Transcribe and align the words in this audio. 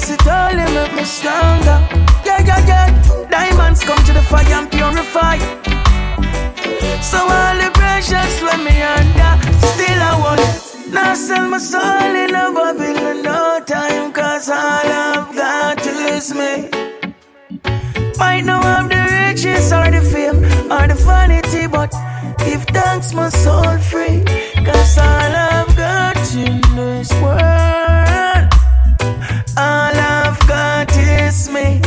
bless 0.00 0.10
it 0.10 0.26
all, 0.26 0.58
it 0.58 0.72
make 0.72 0.94
me 0.94 1.04
stronger. 1.04 1.78
Yeah, 2.24 2.40
yeah, 2.46 2.66
yeah. 2.66 3.26
Diamonds 3.30 3.84
come 3.84 4.02
to 4.04 4.12
the 4.12 4.22
fire 4.22 4.46
and 4.46 4.70
purify. 4.70 5.36
So 7.02 7.18
all 7.18 7.56
the 7.62 7.70
pressures 7.74 8.36
when 8.42 8.64
me 8.64 8.80
under, 8.80 9.32
still 9.72 10.00
I 10.10 10.18
want. 10.22 10.40
it. 10.40 10.92
Now 10.92 11.14
sell 11.14 11.48
my 11.48 11.58
soul 11.58 12.14
in 12.22 12.34
a 12.34 12.50
Babylon, 12.52 13.22
no 13.22 13.60
time, 13.66 14.12
cause 14.12 14.48
all 14.48 14.56
I've 14.56 15.34
got 15.34 15.86
is 15.86 16.32
me. 16.34 16.70
Might 18.18 18.44
not 18.44 18.64
have 18.64 18.88
the 18.88 19.02
riches 19.12 19.72
or 19.72 19.90
the 19.90 20.02
fame 20.12 20.44
or 20.72 20.86
the 20.88 20.94
vanity, 20.94 21.66
but 21.66 21.92
give 22.38 22.64
thanks 22.64 23.12
my 23.12 23.28
soul 23.28 23.78
free. 23.78 24.24
Cause 24.64 24.98
all 24.98 25.34
I've 25.52 25.76
got 25.76 26.34
in 26.34 26.60
this 26.74 27.12
world, 27.22 27.69
me. 31.60 31.80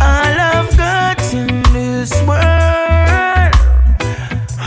All 0.00 0.36
I've 0.52 0.76
got 0.76 1.20
in 1.32 1.62
this 1.72 2.12
world, 2.28 3.52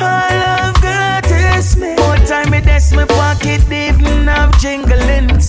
all 0.07 0.37
I've 0.55 0.79
got 0.81 1.25
is 1.55 1.75
me. 1.77 1.95
More 1.95 2.19
time 2.31 2.53
it 2.53 2.67
is 2.67 2.93
my 2.93 3.05
pocket, 3.05 3.61
even 3.71 4.27
have 4.27 4.51
jinglings. 4.61 5.47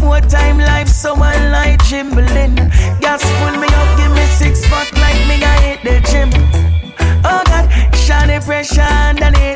More 0.00 0.20
time 0.20 0.58
life 0.58 0.88
so 0.88 1.14
unlike 1.14 1.82
jimbling. 1.84 2.56
Gas 3.00 3.22
full 3.38 3.56
me 3.62 3.68
up, 3.80 3.90
give 3.98 4.12
me 4.12 4.24
six 4.40 4.66
pack 4.68 4.92
like 5.04 5.20
me 5.28 5.36
I 5.44 5.56
hit 5.66 5.80
the 5.88 5.96
gym. 6.10 6.30
Oh 7.24 7.42
God, 7.50 7.66
shiny 7.96 8.38
pressure 8.40 8.80
underneath 8.82 9.47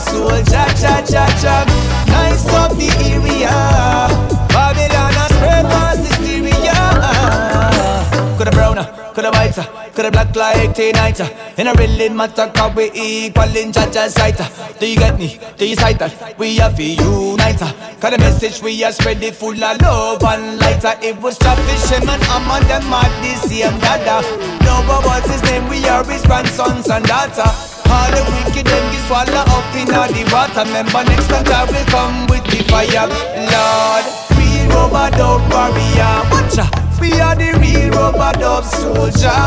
dub 0.00 0.08
soldier. 0.08 0.66
Cha 0.80 1.02
cha 1.02 1.26
cha. 1.40 1.64
Nice 2.06 2.46
up 2.54 2.72
the 2.76 2.88
area. 3.04 3.50
Babylon 4.48 5.14
a 5.14 5.28
spread 5.28 5.64
mass 5.64 5.98
hysteria. 5.98 6.76
Coulda 8.36 8.50
browner, 8.52 8.84
coulda 9.14 9.30
whiter, 9.30 9.64
coulda 9.94 10.10
black 10.10 10.34
like 10.36 10.74
tea 10.74 10.92
nighter. 10.92 11.28
And 11.56 11.68
I 11.68 11.72
really 11.74 12.08
matter 12.08 12.50
cause 12.54 12.74
we 12.74 12.90
equal 12.94 13.56
in 13.56 13.72
Jah 13.72 13.90
Jah's 13.90 14.14
sight. 14.14 14.40
Do 14.78 14.86
you 14.86 14.96
get 14.96 15.18
me? 15.18 15.38
Do 15.58 15.66
you 15.66 15.76
sight 15.76 15.98
that? 15.98 16.38
We 16.38 16.56
have 16.56 16.76
to 16.76 16.82
unite. 16.82 17.58
Cause 17.58 18.10
the 18.10 18.18
message 18.18 18.62
we 18.62 18.82
are 18.82 18.92
spread 18.92 19.22
it 19.22 19.34
full 19.34 19.52
of 19.52 19.80
love 19.82 20.22
and 20.22 20.58
lighter. 20.58 20.94
It 21.02 21.20
was 21.20 21.38
Travis 21.38 21.92
and 21.92 22.08
I'm 22.08 22.50
on 22.50 22.62
them 22.62 22.92
at 22.92 23.12
the 23.20 23.46
same 23.46 23.78
dada. 23.78 24.22
No, 24.64 24.82
but 24.86 25.04
what's 25.04 25.30
his 25.30 25.42
name? 25.42 25.68
We 25.68 25.84
are 25.86 26.04
his 26.04 26.22
grandsons 26.22 26.88
and 26.88 27.04
daughter. 27.04 27.69
All 27.90 28.10
the 28.14 28.22
wicked 28.30 28.66
them 28.66 28.84
get 28.92 29.02
swallow 29.06 29.44
up 29.50 29.74
in 29.74 29.90
all 29.92 30.08
the 30.08 30.22
water. 30.30 30.62
Remember 30.64 31.02
next 31.10 31.28
time 31.28 31.46
I 31.50 31.66
will 31.66 31.86
come 31.90 32.26
with 32.30 32.44
the 32.46 32.62
fire, 32.70 33.06
Lord. 33.50 34.04
Real 34.38 34.66
rubber 34.70 35.10
dub 35.16 35.42
warrior, 35.50 36.14
watch 36.30 36.58
out. 36.58 36.72
We 37.00 37.18
are 37.18 37.34
the 37.34 37.58
real 37.58 37.90
rubber 37.90 38.32
dub 38.38 38.64
soldier. 38.64 39.42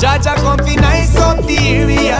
Jah 0.00 0.18
Jah 0.22 0.36
come 0.40 0.58
fi 0.64 0.76
nice 0.76 1.16
up 1.16 1.44
the 1.44 1.58
area. 1.58 2.18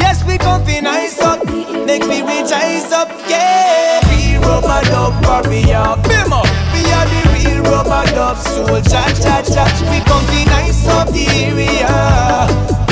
Yes, 0.00 0.24
we 0.24 0.38
come 0.38 0.64
fi 0.64 0.80
nice 0.80 1.20
up. 1.20 1.44
Make 1.44 2.06
me 2.08 2.22
rejoice 2.22 2.90
up, 2.92 3.08
yeah. 3.28 4.00
Real 4.08 4.40
rubber 4.42 4.80
dub 4.88 5.14
warrior. 5.24 5.94
Bimmer. 6.08 6.44
We 6.72 6.82
are 6.96 7.06
the 7.12 7.22
real 7.36 7.62
rubber 7.70 8.04
dub 8.12 8.38
soldier. 8.38 9.04
Jah 9.22 9.42
Jah, 9.44 9.68
we 9.90 10.00
come 10.08 10.24
fi 10.32 10.44
nice 10.46 10.88
up 10.88 11.08
the 11.12 11.26
area. 11.28 12.83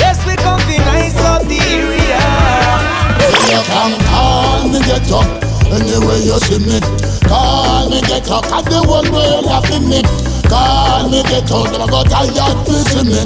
Come 0.43 0.67
nice 0.85 1.17
up 1.23 1.41
the. 1.47 1.63
You 3.53 3.61
can 3.63 3.93
call 4.09 4.67
me 4.69 4.79
get 4.79 5.11
up 5.11 5.43
anyway 5.73 6.21
you 6.21 6.37
see 6.45 6.61
me. 6.61 6.77
Call 7.25 7.89
me 7.89 8.01
get 8.01 8.29
up, 8.29 8.45
cause 8.45 8.65
the 8.65 8.81
world 8.87 9.09
laughing 9.45 9.89
me. 9.89 10.01
Call 10.47 11.09
me 11.09 11.23
get 11.23 11.49
up, 11.51 11.71
never 11.71 11.89
got 11.89 12.09
tired 12.09 12.67
see 12.67 13.03
me. 13.03 13.21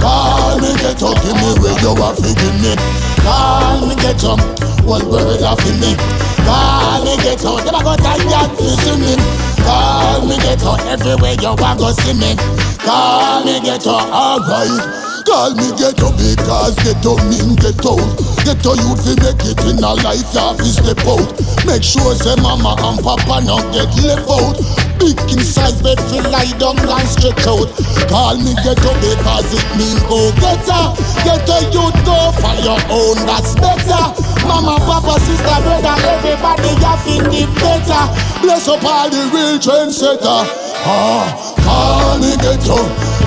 Call 0.00 0.58
me 0.58 0.74
get 0.82 1.02
up, 1.02 1.16
give 1.22 1.36
me 1.38 1.50
where 1.62 1.78
you 1.78 1.94
are 1.94 2.14
feeding 2.18 2.58
me. 2.62 2.74
Call 3.22 3.86
me 3.86 3.94
get 3.96 4.22
up, 4.24 4.40
world 4.84 5.06
laughing 5.40 5.78
me. 5.78 5.94
Call 6.42 7.04
me 7.04 7.16
get 7.22 7.44
up, 7.44 7.64
never 7.64 7.82
got 7.82 7.98
tired 8.02 8.50
see 8.58 8.96
me. 8.98 9.14
Call 9.62 10.26
me 10.26 10.36
get 10.38 10.62
up, 10.64 10.80
everywhere 10.86 11.36
you 11.40 11.54
are 11.54 11.76
go 11.76 11.92
see 11.92 12.14
me. 12.14 12.34
Call 12.82 13.44
me 13.44 13.60
get 13.60 13.86
up, 13.86 14.10
alright. 14.10 15.11
Call 15.24 15.54
me 15.54 15.70
ghetto 15.78 16.10
because 16.18 16.74
ghetto 16.82 17.16
mean 17.30 17.54
ghetto. 17.56 17.96
Ghetto 18.42 18.74
youth 18.74 19.02
fi 19.06 19.14
make 19.22 19.42
it 19.46 19.60
in 19.64 19.78
a 19.82 19.94
life, 20.02 20.32
have 20.34 20.56
to 20.58 20.66
step 20.66 20.98
out. 21.06 21.30
Make 21.66 21.82
sure 21.82 22.14
say 22.14 22.34
mama 22.42 22.74
and 22.78 22.98
papa 23.02 23.40
not 23.44 23.64
get 23.72 23.90
left 24.02 24.26
out. 24.28 24.58
Big 24.98 25.18
inside 25.30 25.74
bed 25.82 25.98
fi 26.10 26.20
lie 26.26 26.52
down 26.58 26.78
and 26.78 27.08
stretch 27.08 27.46
out. 27.46 27.70
Call 28.10 28.36
me 28.38 28.54
ghetto 28.66 28.92
because 28.98 29.50
it 29.54 29.66
mean 29.78 29.98
go 30.10 30.30
getter. 30.42 30.84
Ghetto 31.22 31.58
youth 31.70 31.98
go 32.06 32.18
for 32.42 32.56
your 32.62 32.80
own, 32.90 33.18
that's 33.26 33.54
better. 33.58 34.04
Mama, 34.46 34.78
papa, 34.84 35.20
sister, 35.20 35.58
brother, 35.62 35.96
everybody 36.06 36.72
have 36.82 37.02
to 37.06 37.14
live 37.30 37.52
better. 37.62 38.04
Bless 38.42 38.66
up 38.68 38.82
all 38.84 39.08
the 39.08 39.22
real 39.30 39.58
trendsetter. 39.58 40.42
Ah, 40.84 41.30
call 41.62 42.18
me 42.18 42.34
ghetto 42.42 42.78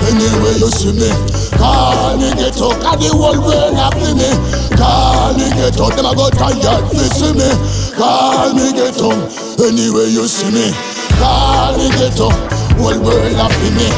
anywhere 0.06 0.56
you 0.60 0.68
see 0.68 0.92
me. 0.92 1.10
Call 1.56 1.85
me 2.18 2.28
ghetto, 2.34 2.70
cause 2.80 2.98
the 2.98 3.08
whole 3.12 3.38
world 3.40 3.74
happy 3.74 4.10
me. 4.16 4.30
Call 4.76 5.34
me 5.34 5.46
ghetto, 5.54 5.90
them 5.94 6.06
a 6.06 6.12
go 6.14 6.30
tired 6.30 6.84
to 6.90 7.04
see 7.14 7.32
me. 7.32 7.48
Call 7.96 8.54
me 8.54 8.72
ghetto, 8.72 9.10
anywhere 9.62 10.08
you 10.10 10.26
see 10.26 10.50
me. 10.50 10.72
Call 11.20 11.76
me 11.78 11.88
ghetto, 11.96 12.30
whole 12.80 12.98
world 13.00 13.34
happy 13.36 13.70
me. 13.76 13.88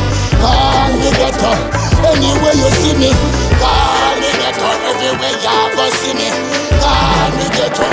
Call 0.42 0.90
me 1.00 1.08
ghetto, 1.18 1.52
anywhere 2.06 2.56
you 2.56 2.68
see 2.80 2.94
me. 2.98 3.10
Call 3.58 4.14
me 4.20 4.30
ghetto, 4.38 4.68
everywhere 4.88 5.36
you 5.44 5.60
go 5.76 5.84
see 6.00 6.14
me. 6.14 6.28
Call 6.82 7.28
me 7.36 7.46
ghetto. 7.56 7.86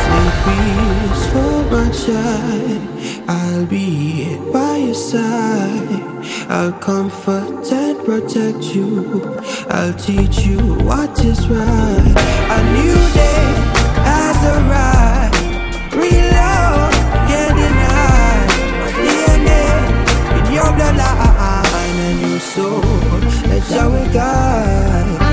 Sleep 0.00 0.34
peaceful, 0.44 1.56
my 1.72 1.86
child. 1.92 2.82
I'll 3.28 3.66
be 3.66 4.36
by 4.52 4.76
your 4.76 4.94
side. 4.94 5.93
I'll 6.48 6.72
comfort 6.72 7.72
and 7.72 8.04
protect 8.04 8.74
you. 8.74 9.38
I'll 9.68 9.94
teach 9.94 10.40
you 10.40 10.58
what 10.84 11.18
is 11.24 11.48
right. 11.48 12.14
A 12.56 12.60
new 12.76 12.96
day 13.14 13.44
has 14.04 14.38
arrived. 14.54 15.94
Real 15.94 16.30
love 16.32 16.92
can't 17.28 17.56
deny. 17.56 18.46
DNA 19.04 19.64
in 20.38 20.52
your 20.52 20.70
bloodline, 20.76 21.98
a 22.04 22.14
new 22.22 22.38
soul. 22.38 22.80
Let 23.48 23.70
your 23.70 24.12
guide. 24.12 25.23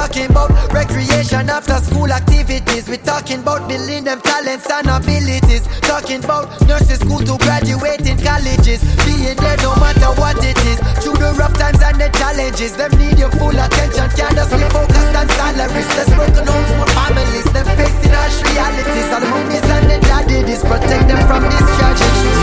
Talking 0.00 0.30
about 0.30 0.48
recreation 0.72 1.50
after 1.50 1.76
school 1.76 2.10
activities. 2.10 2.88
We 2.88 2.96
talking 2.96 3.40
about 3.40 3.68
building 3.68 4.04
them 4.04 4.20
talents 4.22 4.64
and 4.70 4.88
abilities. 4.88 5.68
Talking 5.84 6.24
about 6.24 6.48
nurses 6.64 7.00
school 7.04 7.20
to 7.20 7.36
graduate 7.36 8.08
in 8.08 8.16
colleges. 8.16 8.80
Being 9.04 9.36
there 9.36 9.60
no 9.60 9.76
matter 9.76 10.08
what 10.16 10.40
it 10.40 10.56
is. 10.72 10.80
Through 11.04 11.20
the 11.20 11.36
rough 11.36 11.52
times 11.52 11.84
and 11.84 12.00
the 12.00 12.08
challenges, 12.16 12.72
them 12.80 12.92
need 12.96 13.18
your 13.18 13.28
full 13.36 13.52
attention. 13.52 14.08
Can't 14.16 14.32
just 14.40 14.52
be 14.56 14.64
focused 14.72 15.12
on 15.20 15.28
salaries. 15.36 15.90
Let's 15.92 16.12
work 16.16 16.32
on 16.32 16.48
homes 16.48 16.72
for 16.80 16.88
families. 16.96 17.46
Them 17.52 17.68
facing 17.76 18.14
harsh 18.16 18.40
realities. 18.48 19.08
All 19.12 19.20
the 19.20 19.28
mummies 19.28 19.68
and 19.68 19.84
the 19.84 19.98
daddies 20.00 20.64
protect 20.64 21.04
them 21.12 21.20
from 21.28 21.44
these 21.44 21.68
tragedies. 21.76 22.40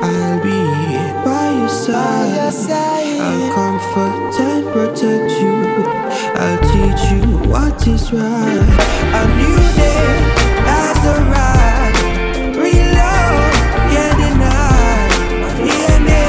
I'll 0.00 0.40
be 0.40 0.56
by 1.24 1.52
your 1.60 1.68
side. 1.68 3.20
I'll 3.20 3.52
comfort 3.52 4.35
protect 4.76 5.30
you. 5.40 5.56
I'll 6.36 6.60
teach 6.68 7.02
you 7.12 7.24
what 7.48 7.80
is 7.88 8.12
right. 8.12 8.68
A 9.20 9.22
new 9.40 9.58
day 9.80 10.04
has 10.68 11.00
arrived. 11.16 12.00
Real 12.60 12.88
love 13.00 13.56
can't 13.90 14.16
deny. 14.20 15.08
DNA 15.64 16.24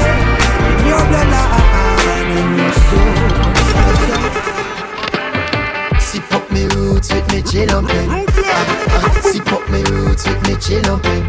in 0.68 0.78
your 0.88 1.04
bloodline 1.10 2.30
and 2.40 2.52
your 2.60 2.74
soul. 2.88 3.20
Sip 6.00 6.30
up 6.32 6.44
me 6.50 6.62
roots 6.74 7.08
with 7.12 7.28
me 7.32 7.40
chilumping. 7.42 8.08
Uh, 8.08 8.24
uh, 8.96 9.20
sip 9.30 9.52
up 9.52 9.64
me 9.68 9.80
roots 9.92 10.24
with 10.26 10.40
me 10.48 10.54
chilumping. 10.64 11.24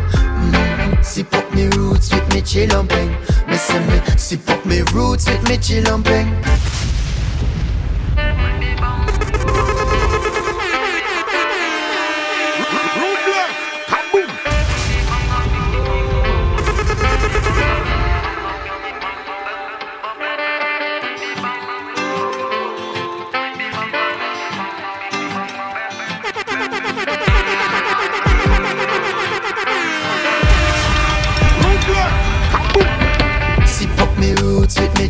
Mm, 0.53 1.03
sip 1.03 1.33
up 1.33 1.53
me 1.53 1.63
roots 1.75 2.07
with 2.13 2.27
me 2.33 2.39
chilumping. 2.41 3.09
Me 3.49 3.57
say 3.57 3.79
me 3.87 3.97
sip 4.17 4.49
up 4.49 4.65
me 4.65 4.83
roots 4.93 5.25
with 5.29 5.43
me 5.49 5.57
chilumping. 5.57 6.27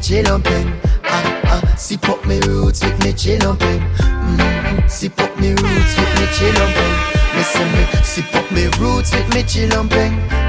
Chilumping. 0.09 0.73
Ah 1.03 1.41
ah, 1.45 1.75
sip 1.77 2.09
up 2.09 2.25
me 2.25 2.39
roots 2.47 2.83
with 2.83 2.97
me 3.05 3.13
chilumping. 3.13 3.79
Mm, 4.01 4.89
sip 4.89 5.19
up 5.21 5.39
me 5.39 5.49
roots 5.49 5.93
with 5.97 6.13
me 6.17 6.25
chilumping. 6.33 6.93
Me 7.35 7.43
say 7.43 7.65
me 7.73 7.85
sip 8.03 8.35
up 8.35 8.51
me 8.51 8.65
roots 8.81 9.13
with 9.13 9.29
me 9.35 9.43
chilumping. 9.43 10.48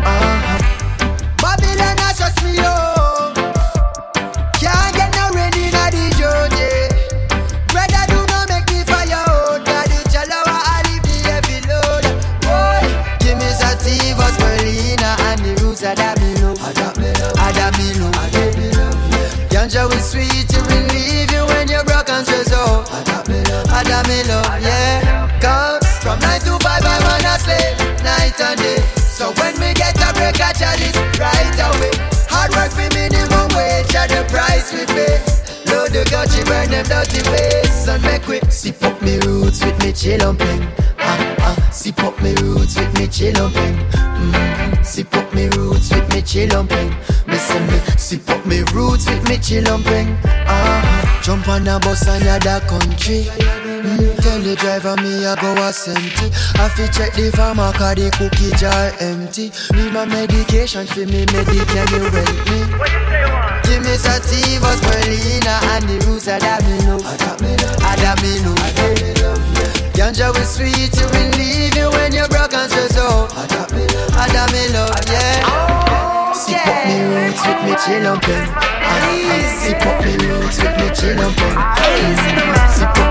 When 22.21 22.37
you're 22.37 22.45
broke 22.45 22.45
and 22.45 22.45
stressed 22.45 22.53
out. 22.53 22.87
Adamilo, 23.71 24.43
yeah. 24.61 25.39
Come 25.41 25.81
from 26.01 26.19
nine 26.21 26.41
to 26.41 26.59
five, 26.61 26.83
I'm 26.85 27.03
on 27.05 27.25
a 27.25 27.39
slave, 27.39 27.79
night 28.03 28.41
and 28.41 28.61
day. 28.61 28.81
So 28.97 29.33
when 29.39 29.55
we 29.61 29.75
get 29.75 29.97
a 29.97 30.13
break, 30.15 30.41
I 30.41 30.53
chalice 30.53 30.97
right 31.19 31.57
away. 31.57 31.91
Hard 32.29 32.53
work 32.53 32.73
for 32.73 32.89
minimum 32.95 33.49
wage, 33.57 33.95
at 33.95 34.09
the 34.09 34.25
price 34.29 34.73
we 34.73 34.87
pay. 34.87 35.30
Load 36.21 36.47
burn 36.47 36.71
them 36.71 36.85
dirty 36.85 37.23
ways, 37.31 37.89
and 37.89 38.03
make 38.03 38.27
we 38.29 38.41
sip 38.51 38.83
up 38.83 39.01
me 39.01 39.17
roots 39.21 39.65
with 39.65 39.79
me 39.79 39.91
chilumping. 39.91 40.71
Ah 40.99 41.35
ah, 41.39 41.71
sip 41.73 41.99
up 42.05 42.21
me 42.21 42.35
roots 42.43 42.77
with 42.77 42.93
me 42.99 43.07
chilumping. 43.07 43.75
Mm, 43.95 44.85
sip 44.85 45.17
up 45.17 45.33
me 45.33 45.49
roots 45.57 45.91
with 45.91 46.07
me 46.11 46.21
chilumping. 46.21 46.91
Me 47.27 47.37
say 47.37 47.67
me 47.67 47.79
sip 47.97 48.29
up 48.29 48.45
me 48.45 48.61
roots 48.75 49.09
with 49.09 49.27
me 49.31 49.37
chilumping. 49.37 50.15
Ah, 50.47 51.21
jump 51.23 51.49
on 51.49 51.67
a 51.67 51.81
bus 51.81 52.07
and 52.07 52.45
ya 52.45 52.61
country. 52.69 53.25
Mm, 53.81 54.13
tell 54.21 54.41
the 54.41 54.55
driver 54.57 54.95
me 55.01 55.25
I 55.25 55.35
go 55.41 55.55
a 55.57 55.73
senti. 55.73 56.29
I 56.61 56.69
fi 56.69 56.87
check 56.93 57.15
the 57.15 57.33
farmer 57.33 57.73
'cause 57.73 57.95
the 57.97 58.11
cookie 58.13 58.53
jar 58.61 58.93
empty. 59.01 59.51
Need 59.73 59.93
my 59.93 60.05
medication 60.05 60.87
for 60.87 61.07
me 61.07 61.25
medic 61.33 61.67
can 61.73 61.89
you 61.89 62.05
help 62.13 62.39
me? 62.49 62.61
Give 63.65 63.81
me 63.81 63.97
sativa, 63.97 64.71
spirulina, 64.77 65.55
and 65.73 65.89
the 65.89 65.97
roots 66.07 66.27
of 66.29 66.43
Adamino. 66.43 67.01
Adamino. 67.91 68.53
Ganja 69.97 70.29
is 70.37 70.49
sweet, 70.51 70.93
to 70.93 71.05
relieve 71.17 71.77
you 71.77 71.89
when 71.91 72.13
you're 72.13 72.29
broke 72.29 72.53
and 72.53 72.71
stressed 72.71 72.99
out. 72.99 73.33
Adamino, 74.23 74.85
yeah. 75.09 76.33
Sip 76.35 76.67
up 76.67 76.85
me 76.87 77.01
roots 77.01 77.41
with 77.47 77.63
me 77.65 77.73
chilumping. 77.81 78.47
Sip 79.61 79.87
up 79.87 80.05
me 80.05 80.13
roots 80.27 80.59
with 80.59 80.77
me 80.77 80.87
chilumping. 80.99 81.57
Sip 82.77 82.99
up 82.99 83.10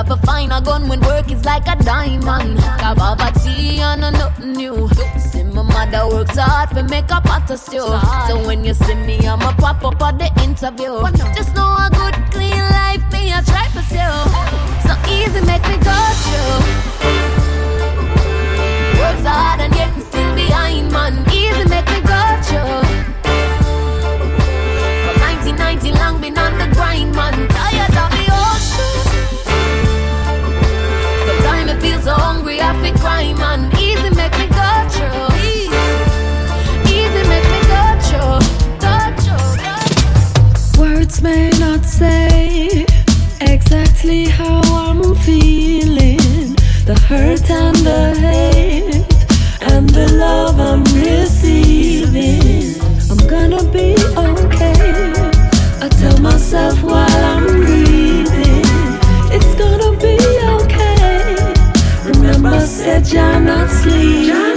Up 0.00 0.06
to 0.06 0.16
find 0.26 0.50
a 0.50 0.62
gun 0.62 0.88
when 0.88 0.98
work 1.00 1.30
is 1.30 1.44
like 1.44 1.68
a 1.68 1.76
diamond. 1.84 2.56
Kababati 2.80 3.80
and 3.80 4.02
a 4.02 4.10
nothing 4.10 4.52
new. 4.52 4.88
See 5.18 5.42
my 5.42 5.60
mother 5.60 6.08
works 6.08 6.38
hard 6.38 6.70
for 6.70 6.82
make 6.84 7.10
a 7.10 7.20
pot 7.20 7.50
of 7.50 7.58
stew. 7.58 7.84
So 8.26 8.42
when 8.46 8.64
you 8.64 8.72
see 8.72 8.94
me, 8.94 9.18
I'ma 9.18 9.52
pop 9.58 9.84
up 9.84 10.00
at 10.00 10.18
the 10.18 10.28
interview. 10.42 11.02
Just 11.36 11.54
know 11.54 11.76
a 11.76 11.90
good 11.92 12.16
clean 12.32 12.64
life 12.72 13.04
me 13.12 13.30
I 13.30 13.42
try 13.44 13.68
for 13.76 13.84
you. 13.92 14.10
So 14.88 14.96
easy 15.12 15.44
make 15.44 15.64
me 15.68 15.76
go 15.84 15.98
through. 16.24 16.56
Works 19.00 19.26
hard 19.28 19.60
and 19.60 19.74
yet 19.74 19.92
still 20.00 20.34
behind, 20.34 20.90
man. 20.92 21.12
Easy 21.28 21.68
make 21.68 21.88
me 21.92 22.00
go 22.00 22.20
through. 22.48 22.80
From 25.04 25.16
1990 25.28 25.92
long 25.92 26.20
been 26.22 26.38
on 26.38 26.56
the 26.56 26.74
grind, 26.74 27.14
man. 27.14 27.48
Tired 27.48 27.89
say 42.00 42.86
exactly 43.42 44.24
how 44.24 44.62
I'm 44.86 45.14
feeling 45.16 46.56
the 46.88 46.96
hurt 47.06 47.50
and 47.50 47.76
the 47.88 48.02
hate 48.24 49.04
and 49.70 49.86
the 49.90 50.06
love 50.24 50.58
I'm 50.58 50.82
receiving. 51.08 52.80
I'm 53.10 53.22
gonna 53.34 53.62
be 53.78 53.88
okay. 54.30 55.12
I 55.84 55.88
tell 56.00 56.18
myself 56.20 56.82
while 56.82 57.24
I'm 57.34 57.44
breathing, 57.60 58.64
it's 59.36 59.52
gonna 59.62 59.92
be 60.06 60.16
okay. 60.56 61.36
Remember, 62.10 62.60
said 62.66 63.12
you're 63.12 63.40
not 63.40 63.68
sleeping. 63.68 64.49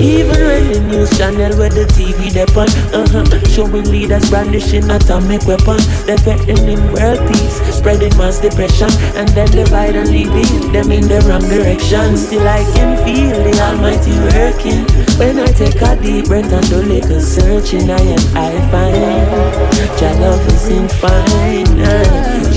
Even 0.00 0.36
when 0.44 0.72
the 0.72 0.80
news 0.92 1.10
channel 1.16 1.56
with 1.56 1.72
the 1.72 1.88
TV 1.96 2.28
depon, 2.28 2.68
uh-huh, 2.92 3.24
showing 3.48 3.88
leaders 3.88 4.28
brandishing 4.28 4.84
atomic 4.90 5.40
weapons, 5.46 5.88
they 6.04 6.16
threatening 6.16 6.80
world 6.92 7.20
peace, 7.28 7.56
spreading 7.72 8.14
mass 8.18 8.40
depression, 8.40 8.90
and 9.16 9.28
then 9.30 9.48
divide 9.50 9.96
and 9.96 10.10
leading 10.10 10.72
them 10.72 10.92
in 10.92 11.08
the 11.08 11.20
wrong 11.24 11.40
direction. 11.48 12.16
Still 12.16 12.46
I 12.46 12.64
can 12.76 13.00
feel 13.04 13.32
the 13.32 13.56
Almighty 13.60 14.12
working 14.36 14.84
when 15.16 15.38
I 15.40 15.48
take 15.52 15.80
a 15.80 15.96
deep 15.96 16.26
breath 16.26 16.52
and 16.52 16.68
do 16.68 16.82
little 16.82 17.20
searching. 17.20 17.90
I 17.90 18.00
and 18.00 18.26
I 18.36 18.52
find 18.68 19.80
your 20.00 20.14
love 20.20 20.46
is 20.48 20.68
infinite, 20.68 21.72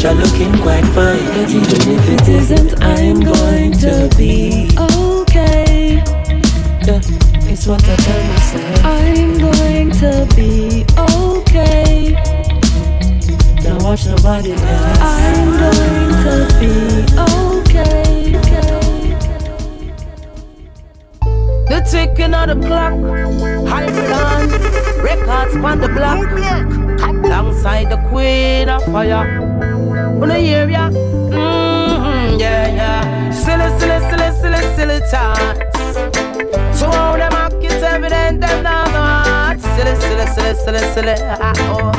you're 0.02 0.14
looking 0.14 0.54
quite 0.62 0.86
fine. 0.92 1.24
Even 1.48 1.88
if 1.88 2.10
it 2.10 2.28
isn't, 2.28 2.82
I'm 2.84 3.20
going 3.20 3.72
to 3.80 4.10
be 4.18 4.68
yeah, 6.86 7.00
it's 7.52 7.66
what 7.68 7.84
I 7.88 7.96
tell 7.96 8.24
myself. 8.28 8.86
I'm 8.86 9.38
going 9.40 9.92
to 9.92 10.28
be 10.36 10.86
okay. 10.98 12.16
Don't 13.62 13.84
watch 13.84 14.06
nobody 14.06 14.52
else. 14.52 15.00
I'm 15.00 15.52
going 15.62 16.12
to 16.24 16.36
be 16.60 16.74
okay. 17.20 18.04
The 21.70 21.80
ticking 21.90 22.34
of 22.34 22.48
the 22.50 22.56
clock, 22.68 22.94
hybrid 23.68 24.12
on, 24.12 24.50
records 25.02 25.56
on 25.56 25.80
the 25.80 25.88
block, 25.88 26.28
alongside 27.02 27.90
the 27.90 27.98
queen 28.10 28.70
of 28.70 28.84
fire. 28.86 29.42
Wanna 30.20 30.38
hear 30.38 30.70
ya? 30.70 30.90
Mm-hmm, 30.90 32.40
yeah, 32.40 32.68
yeah. 32.68 33.32
Silly, 33.32 33.70
silly, 33.80 34.00
silly, 34.10 34.32
silly, 34.40 34.76
silly 34.76 35.00
times. 35.10 35.73
So 36.74 36.88
all 36.88 37.18
them 37.18 37.34
it's 37.62 37.84
evident 37.84 38.42
them 38.42 38.64
not 38.64 39.60
silly, 39.60 39.96
silly, 39.96 40.26
silly, 40.34 40.56
silly, 40.56 40.80
silly. 40.94 41.16
Ah, 41.22 41.54
oh. 41.70 41.92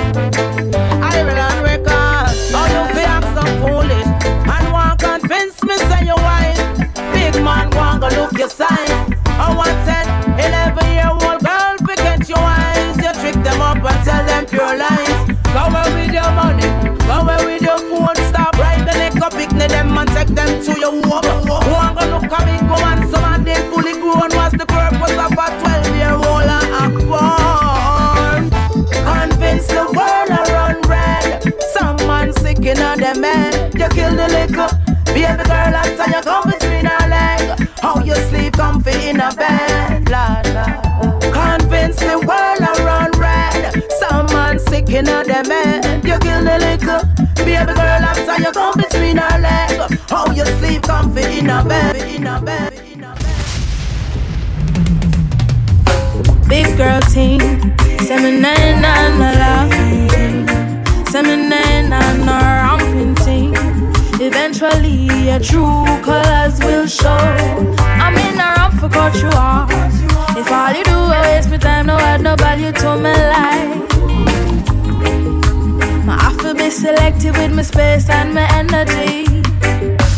Iron 1.13 1.39
on 1.39 1.63
record, 1.63 2.35
all 2.55 2.69
you 2.75 2.83
fi 2.95 3.05
act 3.15 3.29
so 3.37 3.45
foolish 3.63 4.11
and 4.27 4.67
want 4.73 4.99
convince 5.01 5.63
me 5.63 5.77
say 5.89 6.07
you 6.07 6.17
wise. 6.27 6.59
Big 7.15 7.35
man 7.43 7.71
want 7.77 8.01
go 8.01 8.09
look 8.09 8.33
your 8.39 8.49
size. 8.49 8.91
I 9.27 9.55
want 9.57 9.77
said, 9.87 10.07
11 10.39 10.95
year 10.95 11.11
old 11.11 11.34
in 51.45 51.51
a 51.51 51.63
bed. 51.63 51.97
In 51.97 52.27
a 52.27 52.41
bed. 52.41 52.73
In 52.93 53.05
a 53.05 53.15
bed. 53.23 53.45
Big 56.49 56.77
girl 56.79 57.01
team, 57.13 57.41
seven 58.01 58.41
nine 58.41 58.85
and 58.93 59.23
a 59.29 59.33
laughing 59.43 60.09
team, 60.09 60.47
seven 61.07 61.49
nine 61.51 61.93
and 61.93 62.23
a 62.23 62.39
ramping 62.63 63.15
team. 63.27 63.53
Eventually, 64.21 65.09
your 65.29 65.39
true 65.39 65.85
colors 66.03 66.59
will 66.61 66.87
show. 66.87 67.25
I'm 68.03 68.17
in 68.17 68.41
a 68.41 68.49
ramp 68.57 68.81
for 68.81 68.89
cut 68.89 69.15
you 69.21 69.29
off. 69.29 69.71
If 70.41 70.51
all 70.51 70.73
you 70.73 70.85
do 70.85 70.99
is 71.13 71.23
waste 71.27 71.51
my 71.51 71.59
time, 71.59 71.87
no 71.87 71.99
add 71.99 72.23
no 72.23 72.37
value 72.37 72.73
to 72.73 72.97
my 72.97 73.17
life. 73.37 73.91
Have 76.25 76.39
to 76.39 76.55
be 76.55 76.71
selective 76.71 77.37
with 77.37 77.53
my 77.53 77.63
space 77.63 78.09
and 78.09 78.33
my 78.35 78.47
energy. 78.55 79.34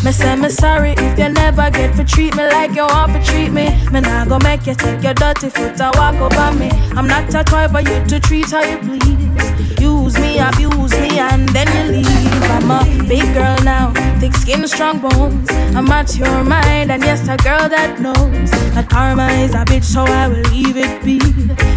Me 0.07 0.13
say 0.13 0.37
me 0.37 0.49
sorry 0.49 0.95
if 0.97 1.19
you 1.19 1.29
never 1.31 1.69
get 1.69 1.97
to 1.97 2.05
treat 2.05 2.37
me 2.37 2.45
like 2.47 2.71
you 2.77 2.87
want 2.87 3.13
to 3.13 3.21
treat 3.25 3.51
me. 3.51 3.71
Me 3.91 3.99
nah 3.99 4.25
go 4.25 4.39
make 4.45 4.65
you 4.65 4.75
take 4.77 5.03
your 5.03 5.15
dirty 5.15 5.49
foot 5.49 5.81
and 5.81 5.97
walk 5.97 6.15
over 6.15 6.53
me. 6.57 6.71
I'm 6.95 7.09
not 7.09 7.35
a 7.35 7.43
toy 7.43 7.67
for 7.67 7.81
you 7.81 8.05
to 8.07 8.21
treat 8.21 8.49
how 8.49 8.63
you 8.63 8.79
please. 8.79 9.81
Use 9.81 10.17
me, 10.21 10.39
abuse 10.39 10.93
me, 10.93 11.19
and 11.19 11.49
then 11.49 11.67
you 11.75 11.99
leave. 11.99 12.43
I'm 12.55 12.71
a 12.71 13.09
big 13.09 13.25
girl 13.35 13.59
now, 13.65 13.93
thick 14.21 14.33
skin, 14.35 14.65
strong 14.69 15.01
bones. 15.01 15.51
I'm 15.75 15.91
at 15.91 16.17
your 16.17 16.45
mind, 16.45 16.93
and 16.93 17.03
yes, 17.03 17.27
a 17.27 17.37
girl 17.39 17.69
that 17.69 17.99
knows 17.99 18.51
that 18.75 18.89
karma 18.89 19.27
is 19.43 19.55
a 19.55 19.65
bitch, 19.65 19.83
so 19.83 20.05
I 20.05 20.29
will 20.29 20.49
leave 20.53 20.77
it 20.77 21.03
be. 21.05 21.19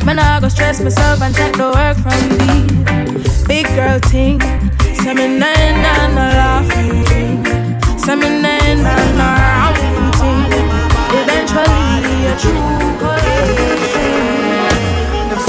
Me 0.05 0.13
nah 0.13 0.39
go 0.39 0.49
stress 0.49 0.79
myself 0.81 1.23
and 1.23 1.33
take 1.33 1.53
the 1.53 1.71
work 1.73 1.97
from 1.97 2.21
me. 2.37 3.47
Big 3.47 3.65
girl 3.75 3.97
thing, 3.97 4.39
say 5.01 5.15
me 5.15 5.39
nine 5.39 5.83
and 5.97 6.13
a 6.13 6.27
laughing 6.37 7.18
a 12.25 12.35
true 12.41 12.97
color. 12.97 13.19
Them 15.29 15.39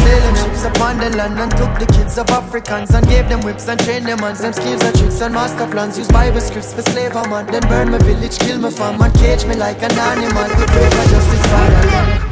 upon 0.66 0.98
the 0.98 1.08
land 1.16 1.38
and 1.38 1.50
took 1.52 1.72
the 1.78 1.86
kids 1.86 2.18
of 2.18 2.28
Africans 2.30 2.90
and 2.90 3.08
gave 3.08 3.28
them 3.30 3.40
whips 3.40 3.66
and 3.68 3.80
trained 3.80 4.06
them 4.06 4.18
hands. 4.18 4.40
Them 4.40 4.52
skills 4.52 4.82
and 4.82 4.94
tricks 4.94 5.20
and 5.22 5.32
master 5.32 5.66
plans. 5.66 5.96
Use 5.96 6.08
Bible 6.08 6.40
scripts 6.40 6.74
for 6.74 6.82
slave 6.82 7.14
man. 7.30 7.46
Then 7.46 7.62
burn 7.62 7.90
my 7.90 7.98
village, 7.98 8.38
kill 8.38 8.58
my 8.58 8.70
fam 8.70 9.00
and 9.00 9.14
cage 9.14 9.46
me 9.46 9.54
like 9.56 9.82
an 9.82 9.92
animal. 9.92 10.48
We 10.58 10.66
pray 10.66 10.90
for 10.90 11.06
justice, 11.08 11.46
Father. 11.46 12.29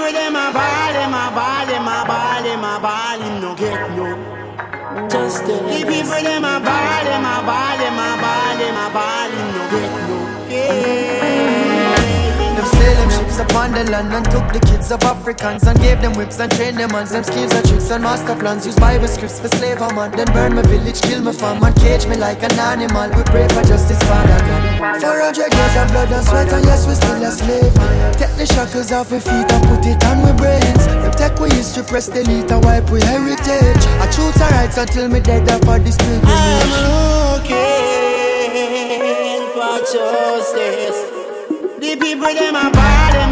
People 0.00 0.12
them 0.18 0.34
a 0.34 0.50
ball, 0.50 0.92
them 0.94 1.12
a 1.12 1.30
ball, 1.36 1.66
them 1.66 1.86
a 1.86 2.04
ball, 2.08 2.42
them 2.42 2.64
a 2.64 2.80
ball, 2.80 3.20
him 3.20 3.40
no 3.42 3.54
get 3.54 3.90
no 3.94 5.08
justice. 5.10 5.60
The 5.60 5.84
people 5.84 6.22
them 6.22 6.42
a 6.42 6.58
ball, 6.58 7.04
them 7.04 7.26
a 7.26 7.36
ball, 7.44 7.76
them 7.76 7.98
a 8.00 8.16
ball, 8.16 8.56
them 8.56 8.76
a 8.80 8.90
ball, 8.94 9.28
him 9.28 9.48
no 9.52 9.62
get 9.70 9.92
no. 10.08 10.16
Yeah. 10.48 11.59
Upon 13.40 13.72
the 13.72 13.84
land 13.90 14.12
and 14.12 14.24
took 14.28 14.52
the 14.52 14.60
kids 14.60 14.92
of 14.92 15.02
Africans 15.02 15.64
and 15.64 15.80
gave 15.80 16.00
them 16.02 16.12
whips 16.12 16.38
and 16.38 16.52
trained 16.52 16.76
them 16.76 16.90
hands. 16.90 17.10
Them 17.10 17.24
skills 17.24 17.52
and 17.52 17.66
tricks 17.66 17.90
and 17.90 18.02
master 18.04 18.36
plans. 18.36 18.66
Use 18.66 18.76
Bible 18.76 19.08
scripts 19.08 19.40
for 19.40 19.48
slave 19.56 19.80
a 19.80 19.88
man. 19.94 20.12
Then 20.12 20.26
burn 20.32 20.54
my 20.54 20.62
village, 20.62 21.00
kill 21.00 21.22
my 21.22 21.32
fam 21.32 21.62
and 21.64 21.74
cage 21.76 22.06
me 22.06 22.16
like 22.16 22.42
an 22.42 22.52
animal. 22.58 23.08
We 23.16 23.24
pray 23.24 23.48
for 23.48 23.64
justice, 23.64 23.98
Father 24.04 24.38
God. 24.44 25.00
Four 25.00 25.18
hundred 25.24 25.54
years 25.56 25.76
of 25.80 25.88
blood 25.88 26.12
and 26.12 26.24
sweat 26.26 26.52
and 26.52 26.64
yes 26.64 26.86
we 26.86 26.94
still 26.94 27.22
a 27.24 27.30
slave. 27.32 27.72
Take 28.20 28.36
the 28.36 28.44
shackles 28.44 28.92
off 28.92 29.10
our 29.10 29.20
feet 29.20 29.50
and 29.50 29.64
put 29.66 29.86
it 29.88 30.04
on 30.04 30.20
we 30.20 30.32
brains. 30.36 30.84
Them 30.86 31.12
take 31.16 31.40
we 31.40 31.48
history, 31.48 31.82
press 31.84 32.08
delete 32.12 32.50
and 32.52 32.62
wipe 32.62 32.90
we 32.90 33.00
heritage. 33.00 33.82
I 34.04 34.06
choose 34.12 34.36
our 34.36 34.52
rights 34.52 34.76
until 34.76 35.08
me 35.08 35.20
dead 35.20 35.48
for 35.64 35.78
this 35.80 35.96
pilgrimage. 35.96 36.28
I'm 36.28 37.40
looking 37.40 37.58
for 39.56 39.80
justice. 39.88 41.08
The 41.80 41.96
people 41.96 42.28
them 42.36 42.54
a 42.54 42.68
ball, 42.68 43.29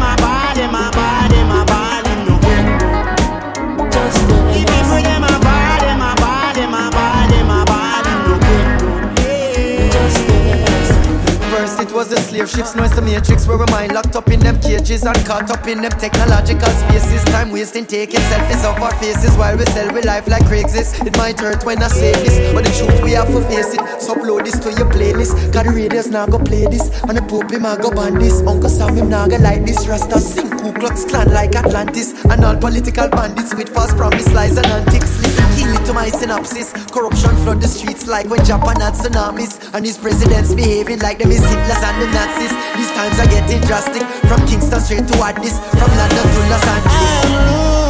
the 12.09 12.17
slave 12.17 12.49
ships, 12.49 12.75
now 12.75 12.83
it's 12.85 12.95
the 12.95 13.01
matrix 13.01 13.47
where 13.47 13.57
we 13.57 13.65
mind 13.69 13.93
locked 13.93 14.15
up 14.15 14.29
in 14.29 14.39
them 14.39 14.59
cages 14.59 15.03
and 15.03 15.17
caught 15.25 15.49
up 15.51 15.67
in 15.67 15.81
them 15.81 15.91
technological 15.91 16.69
spaces. 16.85 17.23
Time 17.25 17.51
wasting, 17.51 17.85
taking 17.85 18.19
selfies 18.31 18.65
of 18.65 18.81
our 18.81 18.93
faces 18.97 19.37
while 19.37 19.55
we 19.55 19.65
sell 19.65 19.93
we 19.93 20.01
life 20.01 20.27
like 20.27 20.43
Craigslist. 20.43 21.05
It 21.05 21.15
might 21.17 21.39
hurt 21.39 21.63
when 21.65 21.81
I 21.83 21.87
say 21.87 22.11
this, 22.13 22.37
but 22.53 22.65
the 22.65 22.73
truth 22.73 23.03
we 23.03 23.11
have 23.11 23.27
to 23.27 23.41
face 23.45 23.73
it. 23.73 23.81
So 24.01 24.15
upload 24.15 24.45
this 24.45 24.57
to 24.59 24.73
your 24.73 24.89
playlist. 24.89 25.37
Cause 25.53 25.65
the 25.65 25.71
radios 25.75 26.07
now 26.07 26.25
go 26.25 26.39
play 26.39 26.65
this, 26.65 26.89
and 27.03 27.15
the 27.17 27.21
Pope 27.21 27.51
him 27.51 27.63
go 27.63 27.91
ban 27.91 28.17
this. 28.17 28.41
Uncle 28.41 28.69
Sam 28.69 28.95
him 28.95 29.09
now 29.09 29.27
go 29.27 29.37
like 29.37 29.65
this. 29.65 29.87
Rasta 29.87 30.19
sing 30.19 30.49
Ku 30.49 30.73
Klux 30.73 31.05
Klan 31.05 31.31
like 31.31 31.55
Atlantis, 31.55 32.13
and 32.25 32.43
all 32.43 32.57
political 32.57 33.07
bandits 33.09 33.53
with 33.53 33.69
false 33.69 33.93
promise, 33.93 34.33
lies 34.33 34.57
and 34.57 34.65
antics. 34.65 35.21
Listen, 35.21 35.45
it 35.75 35.85
to 35.85 35.93
my 35.93 36.09
synopsis. 36.09 36.73
Corruption 36.89 37.35
flood 37.43 37.61
the 37.61 37.67
streets 37.67 38.07
like 38.07 38.27
when 38.29 38.43
Japan 38.43 38.81
had 38.81 38.93
tsunamis, 38.93 39.73
and 39.73 39.85
these 39.85 39.97
presidents 39.97 40.55
behaving 40.55 40.99
like 40.99 41.19
them 41.19 41.31
is 41.31 41.41
Hitlers 41.41 41.83
and 41.83 41.98
the 41.99 42.07
Nazis. 42.15 42.53
These 42.79 42.91
times 42.95 43.19
are 43.19 43.27
getting 43.27 43.61
drastic. 43.67 44.03
From 44.27 44.39
Kingston 44.47 44.79
straight 44.81 45.07
to 45.07 45.15
Addis, 45.19 45.59
from 45.75 45.91
London 45.99 46.25
to 46.33 46.39
Los 46.47 46.63
Angeles. 46.63 47.11
I'm 47.27 47.35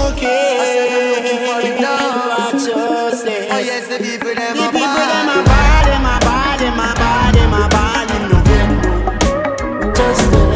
looking, 0.10 0.28
I 0.30 0.66
said 0.74 0.90
I'm 0.90 1.06
looking 1.14 1.40
for 1.46 1.60
it 1.62 1.78
now. 1.78 2.10
righteousness. 2.34 3.48
Oh 3.54 3.62
yes, 3.62 3.88
the 3.88 3.98
people 4.02 4.34
them 4.34 4.58
The 4.58 4.66
a 4.66 4.72
people 4.74 5.06
them 5.14 5.30
a 5.30 5.46
bad. 5.46 5.50
bad, 5.50 5.86
them 5.90 6.06
a 6.10 6.16
bad, 6.26 6.58
them 6.60 6.80
a 6.80 6.90
bad, 6.98 7.34
them 7.38 7.54
a 7.54 7.64
bad, 7.70 8.10
them 8.10 8.24
no 8.34 8.40
get 8.50 8.70
no. 8.82 8.92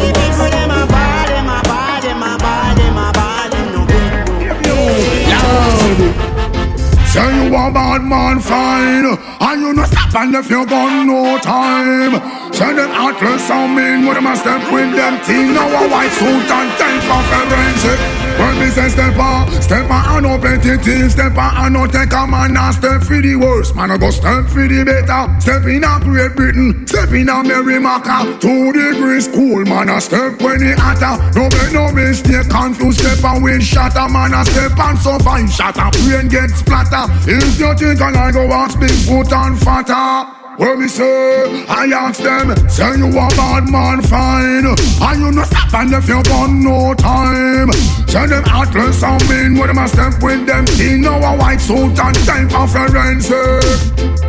The 0.02 0.10
people 0.18 0.50
them 0.50 0.72
a 0.74 0.82
bad, 0.90 1.28
them 1.30 1.50
a 1.54 1.58
bad, 1.64 2.02
them 2.04 2.24
a 2.24 2.34
bad, 2.42 2.74
them 2.78 2.98
a 2.98 3.08
bad, 3.14 3.52
them 3.54 3.68
no 3.74 3.82
get 3.86 4.14
no. 4.58 4.76
Say 7.06 7.30
you 7.38 7.54
a 7.54 7.70
bad 7.72 8.02
man, 8.02 8.40
fine 8.40 9.06
And 9.40 9.62
you 9.62 9.74
no 9.74 9.84
stop 9.86 10.16
and 10.16 10.32
left 10.32 10.50
your 10.50 10.66
gun 10.66 11.06
no 11.08 11.38
time 11.38 12.43
Say 12.64 12.72
them 12.76 12.92
atlas 12.92 13.44
some 13.44 13.76
mean 13.76 14.08
With 14.08 14.16
them 14.16 14.26
a 14.26 14.38
step 14.38 14.64
with 14.72 14.96
them 14.96 15.20
team? 15.26 15.54
Now 15.54 15.68
a 15.68 15.84
white 15.92 16.08
suit 16.16 16.48
and 16.48 16.72
time 16.80 17.02
for 17.04 17.20
When 18.40 18.56
me 18.58 18.72
say 18.72 18.88
step 18.88 19.20
on 19.20 19.52
Step 19.62 19.92
on 19.92 20.16
and 20.16 20.24
no 20.24 20.40
petty 20.40 20.78
team 20.80 21.10
Step 21.10 21.36
on 21.36 21.52
I 21.60 21.68
no 21.68 21.88
take 21.88 22.14
a 22.14 22.26
man 22.26 22.56
And 22.56 22.74
step 22.74 23.04
for 23.04 23.20
the 23.20 23.36
worst. 23.36 23.76
Man 23.76 23.92
I 23.92 23.98
go 23.98 24.12
step 24.12 24.48
for 24.48 24.64
the 24.66 24.80
better. 24.88 25.28
Step 25.44 25.68
in 25.68 25.84
a 25.84 26.00
Great 26.00 26.38
Britain 26.40 26.88
Step 26.88 27.12
in 27.12 27.28
a 27.28 27.44
Merrimaca 27.44 28.40
Two 28.40 28.72
degrees 28.72 29.28
cool, 29.28 29.66
Man 29.68 29.90
I 29.90 30.00
step 30.00 30.40
when 30.40 30.64
it 30.64 30.80
hotter. 30.80 31.20
No 31.36 31.52
make 31.52 31.74
no 31.76 31.92
mistake 31.92 32.48
Confused 32.48 33.04
step 33.04 33.20
and 33.26 33.44
wind 33.44 33.64
shatter. 33.64 34.08
Man 34.08 34.34
I 34.34 34.46
step 34.48 34.80
and 34.80 34.98
so 35.00 35.20
fine 35.20 35.50
shatter. 35.50 35.92
Brain 36.08 36.30
get 36.30 36.48
splatter. 36.48 37.12
If 37.28 37.60
you 37.60 37.76
think 37.76 38.00
I 38.00 38.32
go 38.32 38.48
ask 38.56 38.80
Bigfoot 38.80 39.36
and 39.36 39.60
fatter 39.60 40.43
When 40.58 40.82
me 40.82 40.88
say, 40.88 41.66
I 41.68 41.86
ask 41.86 42.22
them, 42.22 42.56
say 42.70 42.96
you 42.98 43.08
a 43.08 43.28
bad 43.36 43.70
man 43.72 44.04
fine. 44.04 44.66
And 44.68 45.20
you 45.20 45.32
no 45.32 45.44
stop 45.46 45.74
and 45.74 45.94
if 45.94 46.08
you 46.08 46.22
gun 46.24 46.64
no 46.64 46.94
time. 46.94 47.72
Say 48.08 48.28
them 48.28 48.44
atlas 48.46 49.02
and 49.02 49.30
mean 49.30 49.58
When 49.58 49.68
them 49.68 49.80
a 49.80 49.88
step 49.88 50.22
with 50.22 50.46
them? 50.46 50.66
Team 50.66 51.02
Now 51.02 51.18
a 51.18 51.38
white 51.38 51.60
suit 51.60 51.98
and 51.98 52.16
time 52.26 52.50
for 52.50 52.68
forensic. 52.68 53.64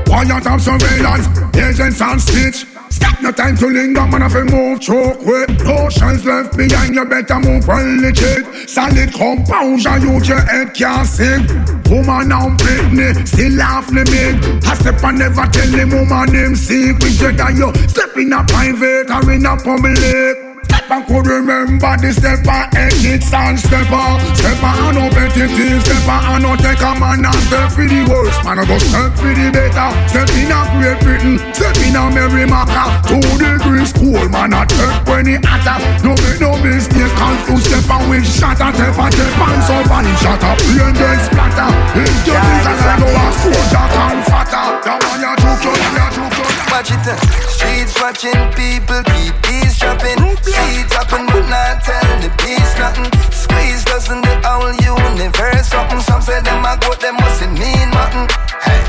Quiet 0.06 0.46
of 0.46 0.62
surveillance, 0.62 1.28
agents 1.56 2.00
and 2.00 2.20
stitch 2.20 2.73
Stop 2.94 3.20
no 3.22 3.32
time 3.32 3.56
to 3.56 3.66
linger, 3.66 4.06
man, 4.06 4.22
if 4.22 4.34
you 4.34 4.44
move 4.44 4.80
choke 4.80 5.20
with 5.26 5.50
No 5.64 5.88
left 6.24 6.56
behind, 6.56 6.94
you 6.94 7.04
better 7.04 7.40
move 7.40 7.66
well 7.66 7.84
legit 8.00 8.70
Solid 8.70 9.12
compound, 9.12 9.82
you 9.82 10.22
your 10.22 10.38
head 10.38 10.72
can't 10.72 11.04
sing. 11.04 11.42
Woman 11.90 12.28
now 12.28 12.54
Britney, 12.56 13.26
still 13.26 13.52
laugh 13.54 13.90
limit 13.90 14.64
I 14.64 14.74
step 14.74 15.02
and 15.02 15.18
never 15.18 15.46
tell 15.50 15.70
the 15.74 15.84
woman 15.90 16.32
them 16.32 16.54
secret 16.54 17.20
Whether 17.20 17.50
you 17.50 17.74
step 17.88 18.16
in 18.16 18.32
a 18.32 18.44
private 18.44 19.10
or 19.10 19.32
in 19.32 19.44
a 19.44 19.56
public 19.56 20.53
Step 20.84 21.00
and 21.00 21.06
could 21.08 21.26
remember 21.26 21.96
the 21.96 22.12
stepper 22.12 22.60
exits 22.76 23.32
and 23.32 23.56
stepper 23.56 24.04
Stepper 24.36 24.72
and 24.84 25.00
no 25.00 25.08
petty 25.08 25.48
thief 25.56 25.80
Stepper 25.80 26.20
and 26.28 26.44
no 26.44 26.52
take 26.60 26.76
a 26.84 26.92
man 27.00 27.24
and 27.24 27.40
step 27.48 27.72
for 27.72 27.88
the 27.88 28.04
worst 28.04 28.44
Man 28.44 28.60
I 28.60 28.68
go 28.68 28.76
step 28.76 29.16
for 29.16 29.32
the 29.32 29.48
better. 29.48 29.88
Step 30.12 30.28
in 30.36 30.52
a 30.52 30.60
Great 30.76 31.00
Britain 31.00 31.40
Step 31.56 31.72
in 31.80 31.96
a 31.96 32.04
Merrimaca 32.12 33.00
Two 33.08 33.24
degree 33.40 33.88
school 33.88 34.28
man 34.28 34.52
I 34.52 34.68
take 34.68 35.08
when 35.08 35.24
it 35.24 35.40
hotter 35.40 35.80
No 36.04 36.12
make 36.20 36.36
no 36.44 36.52
mistake 36.60 37.16
Confused 37.16 37.64
step 37.64 37.88
and 37.88 38.04
with 38.12 38.28
shatter 38.28 38.68
Step 38.76 38.92
and 38.92 39.12
step 39.16 39.40
and 39.40 39.62
so 39.64 39.76
funny 39.88 40.12
Shut 40.20 40.44
up 40.44 40.60
brain 40.68 40.92
get 40.92 41.16
splatter. 41.24 41.70
If 41.96 42.12
you 42.28 42.36
think 42.36 42.84
I 42.84 42.94
go 43.00 43.08
a 43.08 43.24
soldier 43.40 43.86
can 43.88 44.18
fatter. 44.28 44.68
That 44.84 45.00
one 45.00 45.24
you 45.24 45.32
took 45.32 45.64
you, 45.64 45.72
took 46.12 46.28
you 46.28 46.52
Watch 46.68 46.92
it. 46.92 47.43
Streets 47.64 47.94
watching 48.00 48.40
people 48.52 49.00
keep 49.16 49.34
eavesdropping. 49.48 50.20
dropping. 50.20 50.76
it 50.76 50.92
happen, 50.92 51.26
but 51.26 51.46
not 51.48 51.80
telling 51.82 52.20
the 52.20 52.30
peace 52.44 52.72
nothing. 52.76 53.08
Squeeze 53.32 53.84
doesn't 53.84 54.20
the 54.20 54.34
whole 54.44 54.72
universe 54.76 55.68
something. 55.68 56.00
Some 56.00 56.20
say 56.20 56.40
them 56.40 56.64
a 56.64 56.76
goat, 56.76 57.00
them 57.00 57.16
mustn't 57.16 57.56
mean 57.56 57.88
nothing. 57.90 58.28
Hey, 58.64 58.82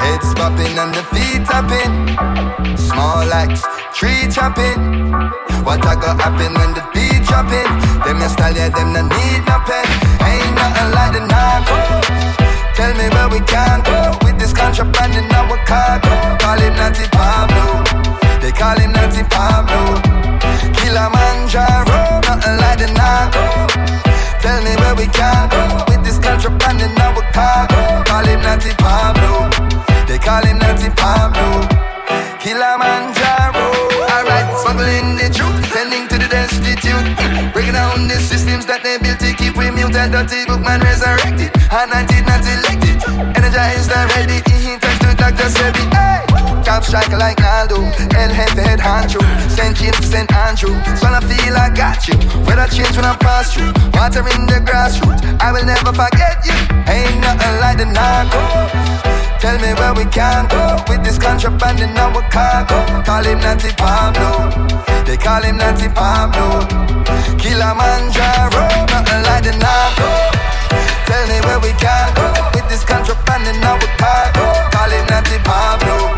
heads 0.00 0.32
popping 0.34 0.76
and 0.78 0.92
the 0.96 1.04
feet 1.12 1.44
tapping. 1.44 1.92
Small 2.76 3.28
axe, 3.32 3.62
tree 3.96 4.24
chopping. 4.32 4.80
What 5.64 5.84
I 5.84 5.94
got 5.96 6.20
happen 6.20 6.52
when 6.56 6.72
the 6.72 6.84
beat 6.92 7.22
dropping? 7.28 7.68
Them 8.04 8.20
style, 8.28 8.56
yeah, 8.56 8.68
them 8.68 8.92
no 8.92 9.02
need 9.04 9.40
no 9.48 9.56
pen. 9.68 9.86
Ain't 10.24 10.52
nothing 10.56 10.90
like 10.96 11.12
the 11.12 11.22
narcos. 11.28 12.04
Tell 12.76 12.92
me 12.98 13.06
where 13.14 13.28
we 13.28 13.40
can 13.46 13.82
go 13.84 14.18
with 14.24 14.38
this 14.38 14.52
contraband 14.52 15.14
in 15.14 15.30
our 15.32 15.56
cargo. 15.64 16.12
Call 16.42 16.58
him 16.58 16.74
Natty 16.74 17.06
Pablo. 17.12 17.93
Call 18.58 18.78
him 18.78 18.92
Natty 18.92 19.22
Pablo. 19.28 19.98
Kilimanjaro, 20.78 22.20
nothing 22.22 22.56
like 22.62 22.78
the 22.78 22.88
narco. 22.94 23.44
Tell 24.40 24.62
me 24.62 24.72
where 24.80 24.94
we 24.94 25.06
can 25.08 25.48
go 25.48 25.84
with 25.88 26.04
this 26.04 26.18
contraband 26.18 26.80
in 26.80 26.92
our 27.00 27.22
cargo. 27.32 28.04
Call 28.04 28.24
him 28.24 28.40
Natty 28.40 28.72
Pablo. 28.78 29.50
They 30.06 30.18
call 30.18 30.44
him 30.44 30.58
Natty 30.58 30.90
Pablo. 30.94 31.66
Kilimanjaro. 32.38 33.66
Alright, 34.12 34.46
smuggling 34.62 35.16
the 35.16 35.32
truth, 35.32 35.64
tending 35.72 36.06
to 36.08 36.16
the 36.18 36.28
destitute. 36.28 37.06
Breaking 37.52 37.74
down 37.74 38.08
the 38.08 38.20
systems 38.20 38.66
that 38.66 38.82
they 38.82 38.98
built 38.98 39.18
to 39.20 39.32
keep 39.34 39.56
we 39.56 39.70
muted. 39.70 40.12
Dirty 40.12 40.44
bookman 40.46 40.80
resurrected. 40.80 41.50
Anointed, 41.72 42.24
not 42.28 42.44
elected. 42.44 43.00
Energized 43.36 43.90
and 43.90 44.08
ready. 44.14 44.38
He 44.62 44.78
touched 44.78 45.02
to 45.02 45.16
Dr. 45.16 45.48
Sebi. 45.48 45.84
Hey! 45.94 46.33
Top 46.64 46.82
striker 46.82 47.18
like 47.18 47.38
Naldo. 47.38 47.76
El 48.16 48.30
Jefe 48.32 48.60
head 48.60 48.80
honcho. 48.80 49.20
St. 49.50 49.76
James 49.76 49.96
to 50.00 50.06
St. 50.06 50.32
Andrew. 50.32 50.74
So 50.96 51.06
I 51.06 51.20
feel 51.20 51.54
I 51.54 51.70
got 51.70 52.08
you. 52.08 52.16
Weather 52.46 52.66
change 52.72 52.96
when 52.96 53.04
I 53.04 53.16
pass 53.16 53.52
through. 53.52 53.72
Water 53.92 54.24
in 54.32 54.46
the 54.46 54.58
grassroots. 54.64 55.22
I 55.40 55.52
will 55.52 55.64
never 55.64 55.92
forget 55.92 56.40
you. 56.44 56.56
Ain't 56.88 57.20
nothing 57.20 57.56
like 57.60 57.78
the 57.78 57.84
narcos. 57.84 59.04
Tell 59.44 59.60
me 59.60 59.76
where 59.76 59.92
we 59.92 60.06
can 60.08 60.48
go 60.48 60.80
with 60.88 61.04
this 61.04 61.18
contraband 61.18 61.78
in 61.80 61.92
our 61.98 62.22
cargo. 62.32 62.80
Call 63.04 63.24
him 63.24 63.38
Natty 63.40 63.72
Pablo. 63.76 64.48
They 65.04 65.18
call 65.18 65.42
him 65.42 65.58
Natty 65.58 65.88
Pablo. 65.92 66.64
Kilimanjaro, 67.36 68.64
nothing 68.88 69.22
like 69.28 69.44
the 69.44 69.52
narco. 69.60 70.08
Tell 71.04 71.24
me 71.28 71.38
where 71.44 71.60
we 71.60 71.76
can 71.76 72.08
go 72.16 72.24
with 72.56 72.66
this 72.72 72.84
contraband 72.84 73.44
in 73.52 73.62
our 73.62 73.78
cargo. 74.00 74.48
Call 74.72 74.88
him 74.88 75.04
Natty 75.12 75.36
Pablo. 75.44 76.16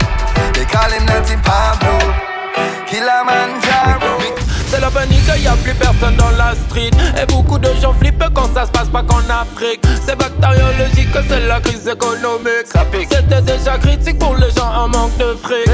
They 0.56 0.64
call 0.64 0.90
him 0.90 1.04
Natty 1.04 1.36
Pablo. 1.44 1.98
Kilimanjaro. 2.88 4.45
C'est 4.68 4.80
la 4.80 4.90
panique, 4.90 5.22
y 5.38 5.46
a 5.46 5.52
plus 5.62 5.74
personne 5.74 6.16
dans 6.16 6.30
la 6.30 6.54
street. 6.54 6.90
Et 7.20 7.26
beaucoup 7.26 7.58
de 7.58 7.68
gens 7.80 7.94
flippent 7.94 8.24
quand 8.34 8.52
ça 8.54 8.66
se 8.66 8.70
passe 8.70 8.88
pas 8.88 9.02
qu'en 9.02 9.22
Afrique. 9.30 9.80
C'est 10.04 10.16
bactériologique, 10.16 11.08
c'est 11.28 11.46
la 11.46 11.60
crise 11.60 11.86
économique. 11.86 12.66
C'était 13.10 13.42
déjà 13.42 13.78
critique 13.78 14.18
pour 14.18 14.34
les 14.36 14.50
gens 14.50 14.70
en 14.74 14.88
manque 14.88 15.16
de 15.18 15.36
fric. 15.42 15.66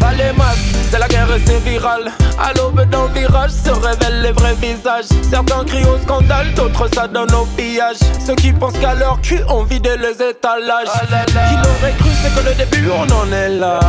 Pas 0.00 0.12
les 0.12 0.32
masques, 0.36 0.58
c'est 0.90 0.98
la 0.98 1.08
guerre 1.08 1.28
et 1.34 1.40
c'est 1.44 1.58
viral. 1.64 2.10
À 2.38 2.52
l'aube 2.54 2.88
d'un 2.88 3.06
virage 3.08 3.50
se 3.50 3.70
révèlent 3.70 4.22
les 4.22 4.32
vrais 4.32 4.54
visages. 4.54 5.06
Certains 5.28 5.64
crient 5.64 5.86
au 5.86 5.98
scandale, 5.98 6.52
d'autres 6.54 6.88
ça 6.94 7.08
donne 7.08 7.32
au 7.34 7.44
pillage. 7.56 7.96
Ceux 8.24 8.34
qui 8.34 8.52
pensent 8.52 8.78
qu'à 8.78 8.94
leur 8.94 9.20
cul 9.20 9.40
on 9.48 9.64
vidé 9.64 9.96
les 9.96 10.14
étalages. 10.24 10.88
Qui 11.08 11.56
l'aurait 11.56 11.94
cru 11.98 12.10
c'est 12.22 12.34
que 12.34 12.48
le 12.48 12.54
début 12.54 12.90
on 12.90 13.10
en 13.12 13.32
est 13.32 13.48
là. 13.48 13.80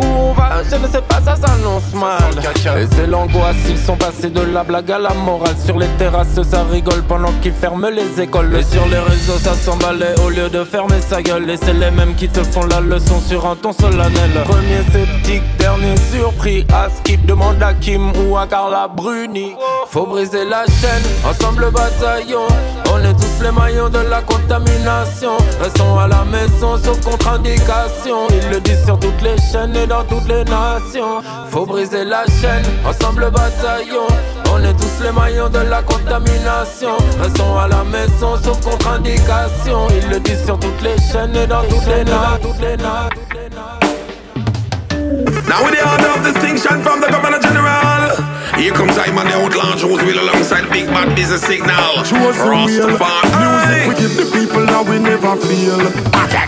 Où 0.00 0.04
on 0.04 0.32
va, 0.32 0.62
je 0.68 0.76
ne 0.76 0.88
sais 0.88 1.02
pas, 1.02 1.20
ça 1.24 1.36
s'annonce 1.36 1.92
mal. 1.94 2.20
Et 2.78 2.86
c'est 2.94 3.06
l'angoisse 3.06 3.56
ils 3.68 3.78
sont 3.78 3.96
passés 3.96 4.30
de 4.30 4.40
la 4.40 4.64
blague 4.64 4.90
à 4.90 4.98
la 4.98 5.14
morale 5.14 5.56
Sur 5.64 5.78
les 5.78 5.88
terrasses 5.98 6.40
ça 6.42 6.64
rigole 6.70 7.02
pendant 7.02 7.32
qu'ils 7.42 7.52
ferment 7.52 7.88
les 7.88 8.20
écoles. 8.20 8.54
Et 8.54 8.62
sur 8.62 8.86
les 8.86 8.98
réseaux 8.98 9.38
ça 9.42 9.54
s'emballait 9.54 10.14
au 10.24 10.30
lieu 10.30 10.48
de 10.48 10.64
fermer 10.64 11.00
sa 11.00 11.22
gueule 11.22 11.48
Et 11.50 11.56
c'est 11.56 11.72
les 11.72 11.90
mêmes 11.90 12.14
qui 12.14 12.28
te 12.28 12.42
font 12.42 12.66
la 12.66 12.80
leçon 12.80 13.20
sur 13.20 13.46
un 13.46 13.56
ton 13.56 13.72
solennel. 13.72 14.30
Premier 14.44 14.82
sceptique, 14.92 15.42
dernier 15.58 15.94
surpris 16.12 16.66
À 16.72 16.88
Skip 16.90 17.24
demande 17.26 17.62
à 17.62 17.74
Kim 17.74 18.12
ou 18.16 18.36
à 18.36 18.46
Carla 18.46 18.88
Bruni. 18.88 19.54
Faut 19.88 20.06
briser 20.06 20.44
la 20.44 20.64
chaîne, 20.66 21.02
ensemble 21.28 21.62
le 21.62 21.70
bataillon 21.70 22.46
On 22.92 22.98
est 22.98 23.14
tous 23.14 23.42
les 23.42 23.52
maillons 23.52 23.88
de 23.88 23.98
la 23.98 24.20
contamination. 24.22 25.32
Restons 25.60 25.98
à 25.98 26.08
la 26.08 26.24
maison 26.24 26.76
sauf 26.82 27.00
contre-indication. 27.04 28.26
Ils 28.30 28.50
le 28.50 28.60
disent 28.60 28.84
sur 28.84 28.98
toutes 28.98 29.22
les 29.22 29.36
chaînes 29.50 29.74
et 29.76 29.86
dans 29.86 30.04
toutes 30.04 30.28
les 30.28 30.44
nations. 30.44 31.22
Faut 31.50 31.66
briser 31.66 32.04
la 32.04 32.24
chaîne, 32.26 32.64
ensemble 32.84 33.22
le 33.22 33.30
on 34.52 34.62
est 34.62 34.72
tous 34.74 35.02
les 35.02 35.12
maillons 35.12 35.48
de 35.48 35.58
la 35.58 35.82
contamination. 35.82 36.96
Restons 37.20 37.58
à 37.58 37.68
la 37.68 37.84
maison 37.84 38.36
sauf 38.42 38.60
contre-indication. 38.62 39.88
Ils 40.02 40.08
le 40.10 40.20
disent 40.20 40.44
sur 40.44 40.58
toutes 40.58 40.82
les 40.82 40.96
chaînes 41.10 41.34
et 41.36 41.46
dans 41.46 41.62
toutes 41.62 41.86
les 41.86 42.04
nattes 42.04 42.42
Toutes 42.42 42.60
les 42.60 42.76
nattes, 42.76 43.12
Now 45.48 45.64
with 45.64 45.74
the 45.78 45.84
order 45.86 46.08
of 46.08 46.22
distinction 46.24 46.82
from 46.82 47.00
the 47.00 47.08
Governor 47.08 47.38
General, 47.38 47.85
Here 48.56 48.72
comes 48.72 48.96
I 48.96 49.12
man, 49.12 49.26
the 49.26 49.36
outlaw 49.36 49.76
Josey 49.76 50.06
Wales 50.06 50.18
alongside 50.18 50.70
Big 50.72 50.86
Bad 50.88 51.14
Busy 51.14 51.36
Signal. 51.36 52.00
Rastafari. 52.02 53.28
Music 53.36 53.88
we 53.88 53.94
give 54.00 54.16
the 54.16 54.26
people 54.32 54.64
now 54.64 54.82
we 54.82 54.98
never 54.98 55.36
feel. 55.36 55.78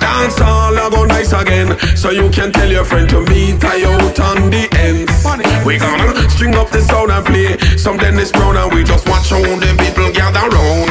Dance 0.01 0.41
all 0.41 0.75
go 0.91 1.05
nice 1.05 1.33
again, 1.33 1.79
so 1.97 2.11
you 2.11 2.31
can 2.31 2.51
tell 2.51 2.71
your 2.71 2.85
friend 2.85 3.09
to 3.11 3.21
meet 3.29 3.63
I 3.63 3.85
out 3.85 4.19
on 4.21 4.51
the 4.51 4.65
ends. 4.81 5.13
We 5.67 5.79
gonna 5.79 6.31
string 6.31 6.55
up 6.55 6.71
the 6.71 6.81
sound 6.81 7.11
and 7.11 7.25
play 7.27 7.59
some 7.77 7.99
Dennis 7.99 8.33
Brown 8.33 8.57
and 8.57 8.73
we 8.73 8.85
just 8.85 9.07
watch 9.09 9.31
how 9.31 9.43
them 9.43 9.77
people 9.77 10.11
gather 10.13 10.49
round. 10.49 10.91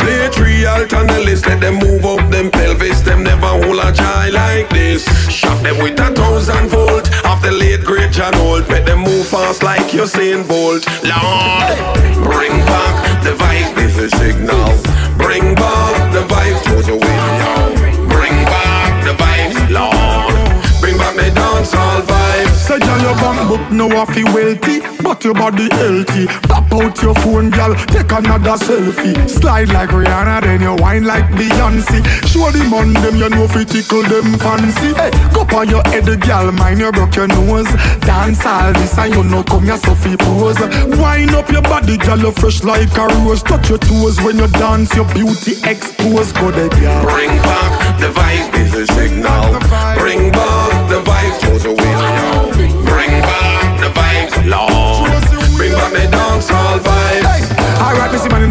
Play 0.00 0.28
three 0.30 0.64
alt 0.64 0.92
on 0.94 1.06
the 1.06 1.20
list, 1.20 1.46
let 1.46 1.60
them 1.60 1.76
move 1.76 2.04
up 2.04 2.30
them 2.30 2.50
pelvis, 2.50 3.02
them 3.02 3.22
never 3.22 3.46
hold 3.46 3.78
a 3.84 3.92
child 3.92 4.32
like 4.32 4.70
this. 4.70 5.04
Shot 5.30 5.62
them 5.62 5.76
with 5.82 6.00
a 6.00 6.10
thousand 6.14 6.68
volt 6.68 7.06
off 7.24 7.42
the 7.42 7.52
late 7.52 7.84
great 7.84 8.12
John 8.12 8.32
Holt, 8.34 8.68
make 8.70 8.86
them 8.86 9.00
move 9.00 9.26
fast 9.26 9.62
like 9.62 9.92
Usain 10.38 10.48
Bolt. 10.48 10.86
Lord, 11.02 11.78
bring 12.24 12.52
back 12.66 13.22
the 13.22 13.30
vibe, 13.30 13.78
is 13.84 13.96
the 13.96 14.10
signal. 14.16 14.68
Bring 15.16 15.54
back 15.54 16.12
the 16.12 16.22
vibes 16.22 16.62
to 16.64 16.82
the 16.82 16.96
window. 16.96 18.08
Bring 18.08 18.32
back 18.44 19.04
the 19.04 19.14
vibes, 19.14 19.70
Lord. 19.70 20.80
Bring 20.80 20.96
back 20.98 21.16
the 21.16 21.30
dancehall 21.30 22.02
vibes. 22.02 22.27
Say, 22.68 22.78
girl, 22.80 23.00
your 23.00 23.14
bank 23.14 23.48
book 23.48 23.72
no 23.72 23.88
off 23.96 24.14
wealthy, 24.34 24.80
but 25.02 25.24
your 25.24 25.32
body 25.32 25.72
healthy. 25.72 26.26
Pop 26.52 26.70
out 26.70 27.00
your 27.00 27.14
phone, 27.24 27.48
girl, 27.48 27.74
take 27.88 28.12
another 28.12 28.60
selfie. 28.60 29.16
Slide 29.26 29.70
like 29.70 29.88
Rihanna, 29.88 30.42
then 30.42 30.60
you 30.60 30.76
wine 30.76 31.04
like 31.04 31.24
Beyonce. 31.32 32.04
Show 32.28 32.50
the 32.50 32.60
on 32.76 32.92
them, 32.92 33.16
you 33.16 33.30
know 33.30 33.48
fi 33.48 33.64
tickle 33.64 34.02
them 34.02 34.36
fancy. 34.36 34.92
Hey, 34.92 35.08
go 35.32 35.48
on 35.56 35.70
your 35.70 35.80
head, 35.88 36.04
girl, 36.20 36.52
mind 36.52 36.80
you 36.80 36.92
broke 36.92 37.16
your 37.16 37.28
nose. 37.28 37.72
Dance 38.04 38.44
all 38.44 38.74
this 38.74 38.98
and 38.98 39.14
you 39.14 39.24
know 39.24 39.42
come 39.44 39.64
so 39.78 39.94
fi 39.94 40.14
pose. 40.16 40.60
Wine 41.00 41.32
up 41.32 41.48
your 41.48 41.62
body, 41.62 41.96
girl, 41.96 42.18
you 42.18 42.32
fresh 42.32 42.62
like 42.64 42.94
a 42.98 43.06
rose. 43.24 43.42
Touch 43.42 43.70
your 43.70 43.78
toes 43.78 44.20
when 44.20 44.36
you 44.36 44.48
dance, 44.60 44.94
your 44.94 45.08
beauty 45.14 45.56
exposed. 45.64 46.36
Go 46.36 46.50
there, 46.50 46.68
girl. 46.68 47.02
Bring 47.02 47.32
back 47.40 47.98
the 47.98 48.12
vibes, 48.12 48.60
is 48.60 48.72
the 48.72 48.86
signal. 48.92 49.56
Bring 49.96 50.30
back 50.32 50.90
the 50.90 51.00
vibes 51.00 51.40
to 51.40 51.58
the 51.64 51.72
window. 51.72 52.57
Bring 52.58 53.20
back 53.22 53.80
the 53.80 53.88
vibes, 53.98 54.36
Lord. 54.50 55.56
Bring 55.56 55.72
back 55.72 55.92
the 55.92 56.06
dancehall 56.16 56.80
vibes. 56.80 57.07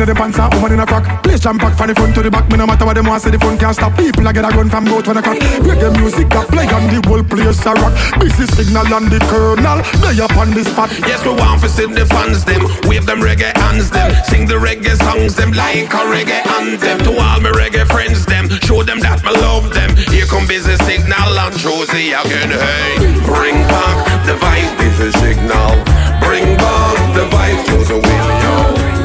The 0.07 0.15
pants 0.15 0.39
and 0.39 0.47
woman 0.55 0.71
in 0.71 0.79
a 0.79 0.87
frock. 0.87 1.03
Place 1.21 1.43
jam 1.43 1.59
pack 1.59 1.75
from 1.75 1.91
the 1.91 1.93
front 1.93 2.15
to 2.15 2.23
the 2.23 2.31
back. 2.31 2.47
Me 2.47 2.55
no 2.55 2.63
matter 2.63 2.87
what 2.87 2.95
them 2.95 3.11
want, 3.11 3.19
say 3.19 3.27
the 3.27 3.35
phone 3.35 3.59
can't 3.59 3.75
stop. 3.75 3.91
People 3.99 4.23
a 4.23 4.31
get 4.31 4.47
a 4.47 4.55
gun 4.55 4.71
from 4.71 4.87
both 4.87 5.03
when 5.03 5.19
I 5.19 5.21
crack. 5.21 5.35
Reggae 5.67 5.91
music 5.99 6.31
that 6.31 6.47
play 6.47 6.63
on 6.71 6.87
the 6.87 7.03
whole 7.03 7.19
place 7.27 7.59
a 7.67 7.75
rock. 7.75 7.91
Busy 8.15 8.47
signal 8.55 8.87
and 8.87 9.11
the 9.11 9.19
colonel, 9.27 9.83
they 9.99 10.15
up 10.23 10.31
on 10.39 10.55
the 10.55 10.63
spot. 10.63 10.95
Yes, 11.03 11.19
we 11.27 11.35
want 11.35 11.59
to 11.59 11.67
see 11.67 11.91
the 11.91 12.07
fans 12.07 12.47
them, 12.47 12.63
wave 12.87 13.03
them 13.03 13.19
reggae 13.19 13.51
hands 13.59 13.91
them, 13.91 14.15
sing 14.31 14.47
the 14.47 14.55
reggae 14.55 14.95
songs 14.95 15.35
them 15.35 15.51
like 15.51 15.91
a 15.91 16.03
reggae 16.07 16.39
anthem. 16.55 17.03
To 17.03 17.11
all 17.19 17.43
my 17.43 17.51
reggae 17.51 17.83
friends 17.83 18.23
them, 18.23 18.47
show 18.63 18.87
them 18.87 19.03
that 19.03 19.19
I 19.27 19.35
love 19.43 19.75
them. 19.75 19.91
Here 20.07 20.23
come 20.23 20.47
busy 20.47 20.79
signal 20.87 21.35
and 21.35 21.51
Josey 21.59 22.15
again. 22.15 22.55
Hey, 22.55 22.95
bring 23.27 23.59
back 23.67 24.23
the 24.23 24.39
vibe, 24.39 24.71
busy 24.79 25.11
signal. 25.19 25.75
Bring 26.23 26.55
back 26.55 26.95
the 27.11 27.27
vibe 27.27 27.59
window. 27.91 28.96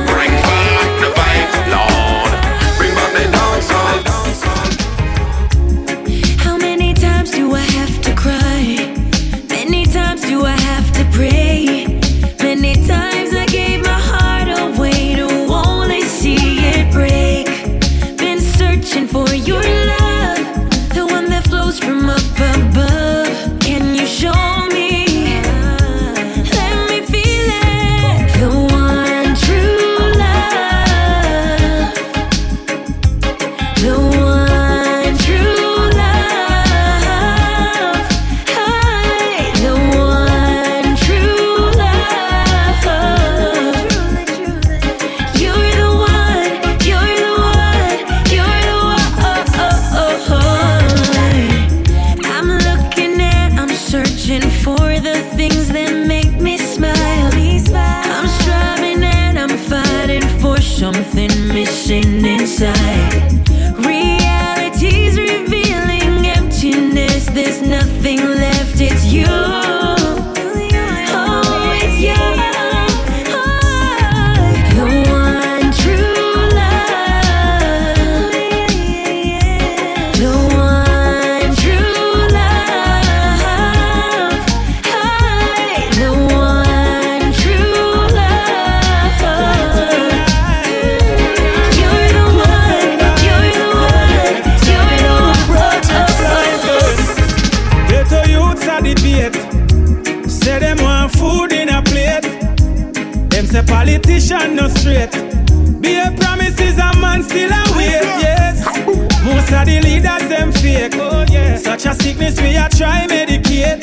Sickness 112.02 112.40
we 112.40 112.56
a 112.56 112.68
try 112.68 113.06
medicate. 113.06 113.80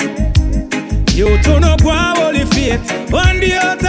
You 1.15 1.41
turn 1.41 1.63
up 1.63 1.81
one 1.83 2.15
holy 2.17 2.45
faith. 2.45 2.83
One 3.11 3.39
day 3.39 3.53
out 3.53 3.79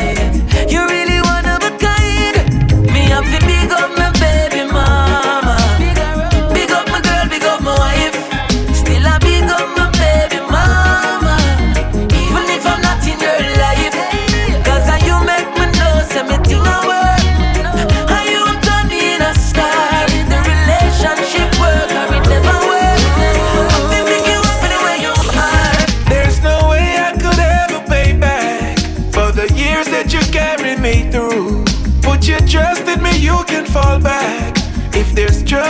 fighting. 0.00 0.29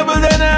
trouble 0.01 0.21
than 0.23 0.41
I 0.41 0.50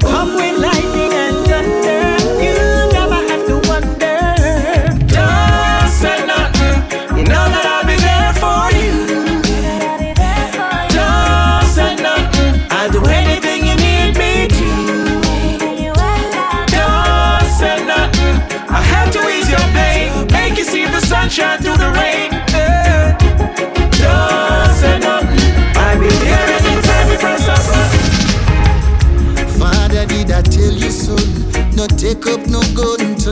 Come 0.00 0.34
with 0.36 0.58
light. 0.58 0.85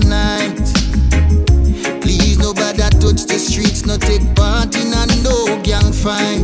tonight. 0.01 0.57
Please, 2.03 2.37
nobody 2.37 2.83
touch 2.99 3.27
the 3.31 3.39
streets, 3.39 3.87
no 3.87 3.97
take 3.97 4.25
part 4.35 4.75
in 4.75 4.93
a 4.93 5.07
no 5.23 5.63
gang 5.63 5.93
fight. 5.93 6.44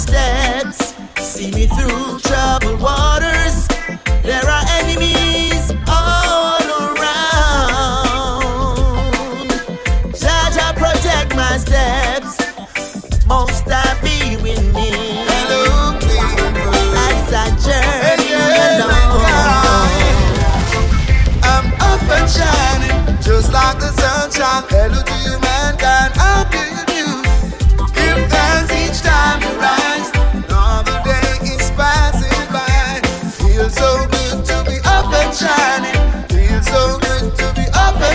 steps, 0.00 0.94
see 1.20 1.50
me 1.50 1.66
through 1.66 2.18
troubled 2.20 2.80
waters. 2.80 3.09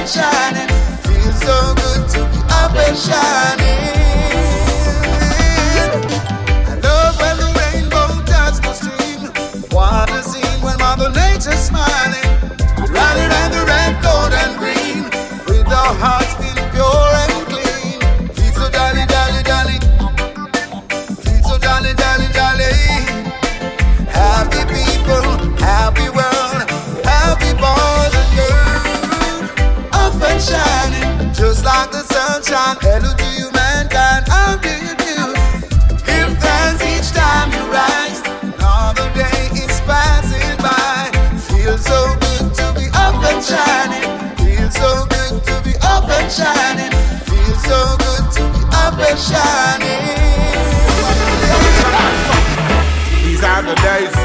Shining. 0.08 0.70
Feels 1.04 1.40
so 1.42 1.74
good 1.76 2.10
to 2.10 2.20
be 2.30 2.40
up 2.50 2.76
and 2.76 2.98
shining. 2.98 3.95
Shining. 46.36 46.92
Feels 47.32 47.64
so 47.64 47.80
good 48.04 48.26
to 48.36 48.44
be 48.52 48.62
up 48.84 49.00
and 49.00 49.20
shining. 49.20 50.04
These 53.24 53.44
are 53.44 53.64
the 53.64 53.76
days. 53.80 54.16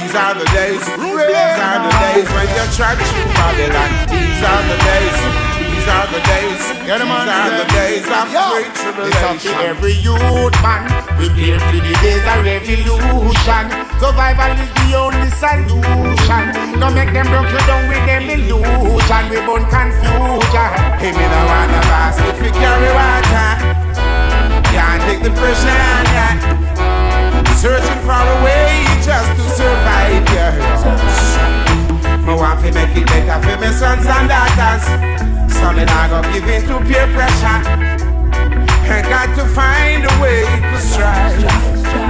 These 0.00 0.14
are 0.16 0.34
the 0.40 0.46
days. 0.56 0.80
These 0.80 1.60
are 1.68 1.80
the 1.84 1.92
days 2.00 2.28
when 2.32 2.48
you 2.56 2.64
try 2.72 2.94
to 2.96 3.04
Babylon. 3.36 3.90
These 4.08 4.42
are 4.42 4.62
the 4.68 4.76
days. 4.88 5.49
These 5.80 5.88
are 5.88 6.12
the 6.12 6.20
days. 6.28 6.60
These 6.76 6.92
are 6.92 7.56
the 7.56 7.64
days 7.72 8.04
of 8.04 8.28
great 8.28 8.68
tribulation. 8.76 9.56
Every 9.64 9.96
youth 10.04 10.52
man 10.60 10.84
prepare 11.16 11.56
for 11.56 11.80
the 11.80 11.96
days 12.04 12.20
of 12.20 12.44
revolution. 12.44 13.64
Survival 13.96 14.60
is 14.60 14.68
the 14.76 14.92
only 15.00 15.32
solution. 15.40 16.52
Don't 16.76 16.92
make 16.92 17.16
them 17.16 17.24
broke 17.32 17.48
you 17.48 17.64
down 17.64 17.88
with 17.88 18.04
them 18.04 18.28
illusion. 18.28 19.24
We 19.32 19.40
born 19.48 19.64
confusion. 19.72 20.68
Hey, 21.00 21.16
me 21.16 21.24
no 21.24 21.40
want 21.48 21.72
a 21.72 21.80
basket 21.88 22.36
for 22.36 22.52
carry 22.60 22.92
water. 22.92 23.56
Can't 24.68 25.00
take 25.08 25.24
the 25.24 25.32
pressure. 25.32 25.80
Yeah. 26.12 26.36
Searching 27.56 28.04
for 28.04 28.20
a 28.20 28.36
way 28.44 28.84
just 29.00 29.32
to 29.32 29.44
survive. 29.56 30.28
Yeah. 30.28 30.60
Me 32.20 32.34
want 32.36 32.60
to 32.60 32.68
make 32.70 32.94
it 32.94 33.06
better 33.08 33.40
for 33.40 33.56
my 33.56 33.72
sons 33.72 34.04
and 34.04 34.28
daughters. 34.28 35.19
So 35.60 35.72
me 35.76 35.84
not 35.84 36.08
go 36.08 36.18
give 36.32 36.48
in 36.48 36.62
to 36.68 36.80
peer 36.88 37.06
pressure. 37.12 37.60
I 38.90 39.02
got 39.06 39.30
to 39.38 39.44
find 39.46 40.02
a 40.02 40.12
way 40.18 40.42
to 40.42 40.78
strive. 40.82 41.46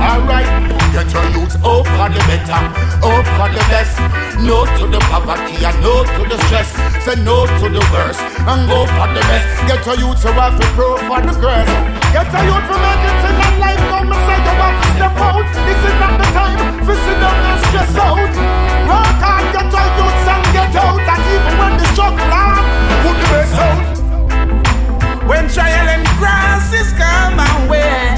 Alright, 0.00 0.48
get 0.96 1.12
your 1.12 1.26
youth 1.36 1.56
up 1.60 1.84
for 1.84 2.08
the 2.08 2.22
better, 2.24 2.62
up 3.04 3.26
for 3.36 3.48
the 3.52 3.62
best. 3.68 4.00
No 4.40 4.64
to 4.64 4.88
the 4.88 4.96
poverty 5.12 5.60
and 5.60 5.76
no 5.84 6.04
to 6.08 6.22
the 6.24 6.40
stress. 6.48 6.72
Say 7.04 7.20
no 7.20 7.44
to 7.44 7.66
the 7.68 7.84
worst 7.92 8.24
and 8.24 8.64
go 8.64 8.88
for 8.88 9.08
the 9.12 9.20
best. 9.28 9.44
Get 9.68 9.84
your 9.84 10.08
youth 10.08 10.22
to 10.24 10.32
have 10.32 10.56
to 10.56 10.66
pro 10.72 10.96
for 11.04 11.20
the 11.20 11.36
grass. 11.36 11.68
Get 12.16 12.32
your 12.32 12.44
youth 12.48 12.64
to 12.64 12.76
make 12.80 13.04
it 13.04 13.18
in 13.28 13.34
that 13.44 13.54
life. 13.60 13.82
Come 13.92 14.08
and 14.08 14.22
say 14.24 14.38
you 14.40 14.54
have 14.56 14.76
to 14.80 14.86
step 14.96 15.16
out. 15.20 15.44
This 15.68 15.80
is 15.84 15.96
not 16.00 16.14
the 16.16 16.28
time 16.32 16.60
for 16.86 16.96
sit 16.96 17.18
down 17.20 17.40
and 17.44 17.60
stress 17.68 17.92
out. 18.00 18.32
Work 18.88 19.20
hard, 19.20 19.44
get 19.52 19.68
your 19.68 19.88
youth 20.00 20.28
and 20.32 20.44
get 20.56 20.72
out. 20.80 20.96
And 20.96 21.22
even 21.28 21.54
when 21.60 21.72
the 21.76 21.86
struggle 21.92 22.32
on, 22.32 22.69
out. 23.32 23.98
When 25.28 25.48
trial 25.48 25.88
and 25.88 26.06
crosses 26.18 26.92
come 26.92 27.36
my 27.36 27.68
way, 27.68 28.16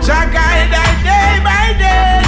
Jah 0.00 0.26
guide 0.32 0.72
I 0.72 0.88
day 1.04 1.40
by 1.44 1.72
day. 1.78 2.22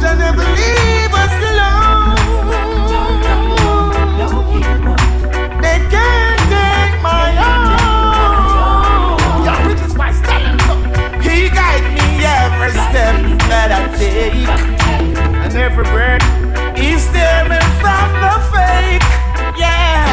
Jah 0.00 0.14
never 0.16 0.44
leave 0.58 1.14
us 1.14 1.34
alone. 1.50 2.16
They 5.60 5.78
can't 5.92 6.42
take 6.54 6.94
my 7.02 7.28
own. 7.50 7.70
He 11.22 11.36
guide 11.50 11.86
me 11.94 12.24
every 12.24 12.70
step 12.70 13.14
that 13.50 13.70
I 13.70 13.80
take, 13.98 14.48
and 15.44 15.52
every 15.56 15.84
breath 15.84 16.39
from 17.82 18.08
the 18.22 18.34
fake, 18.52 19.06
yeah. 19.56 20.04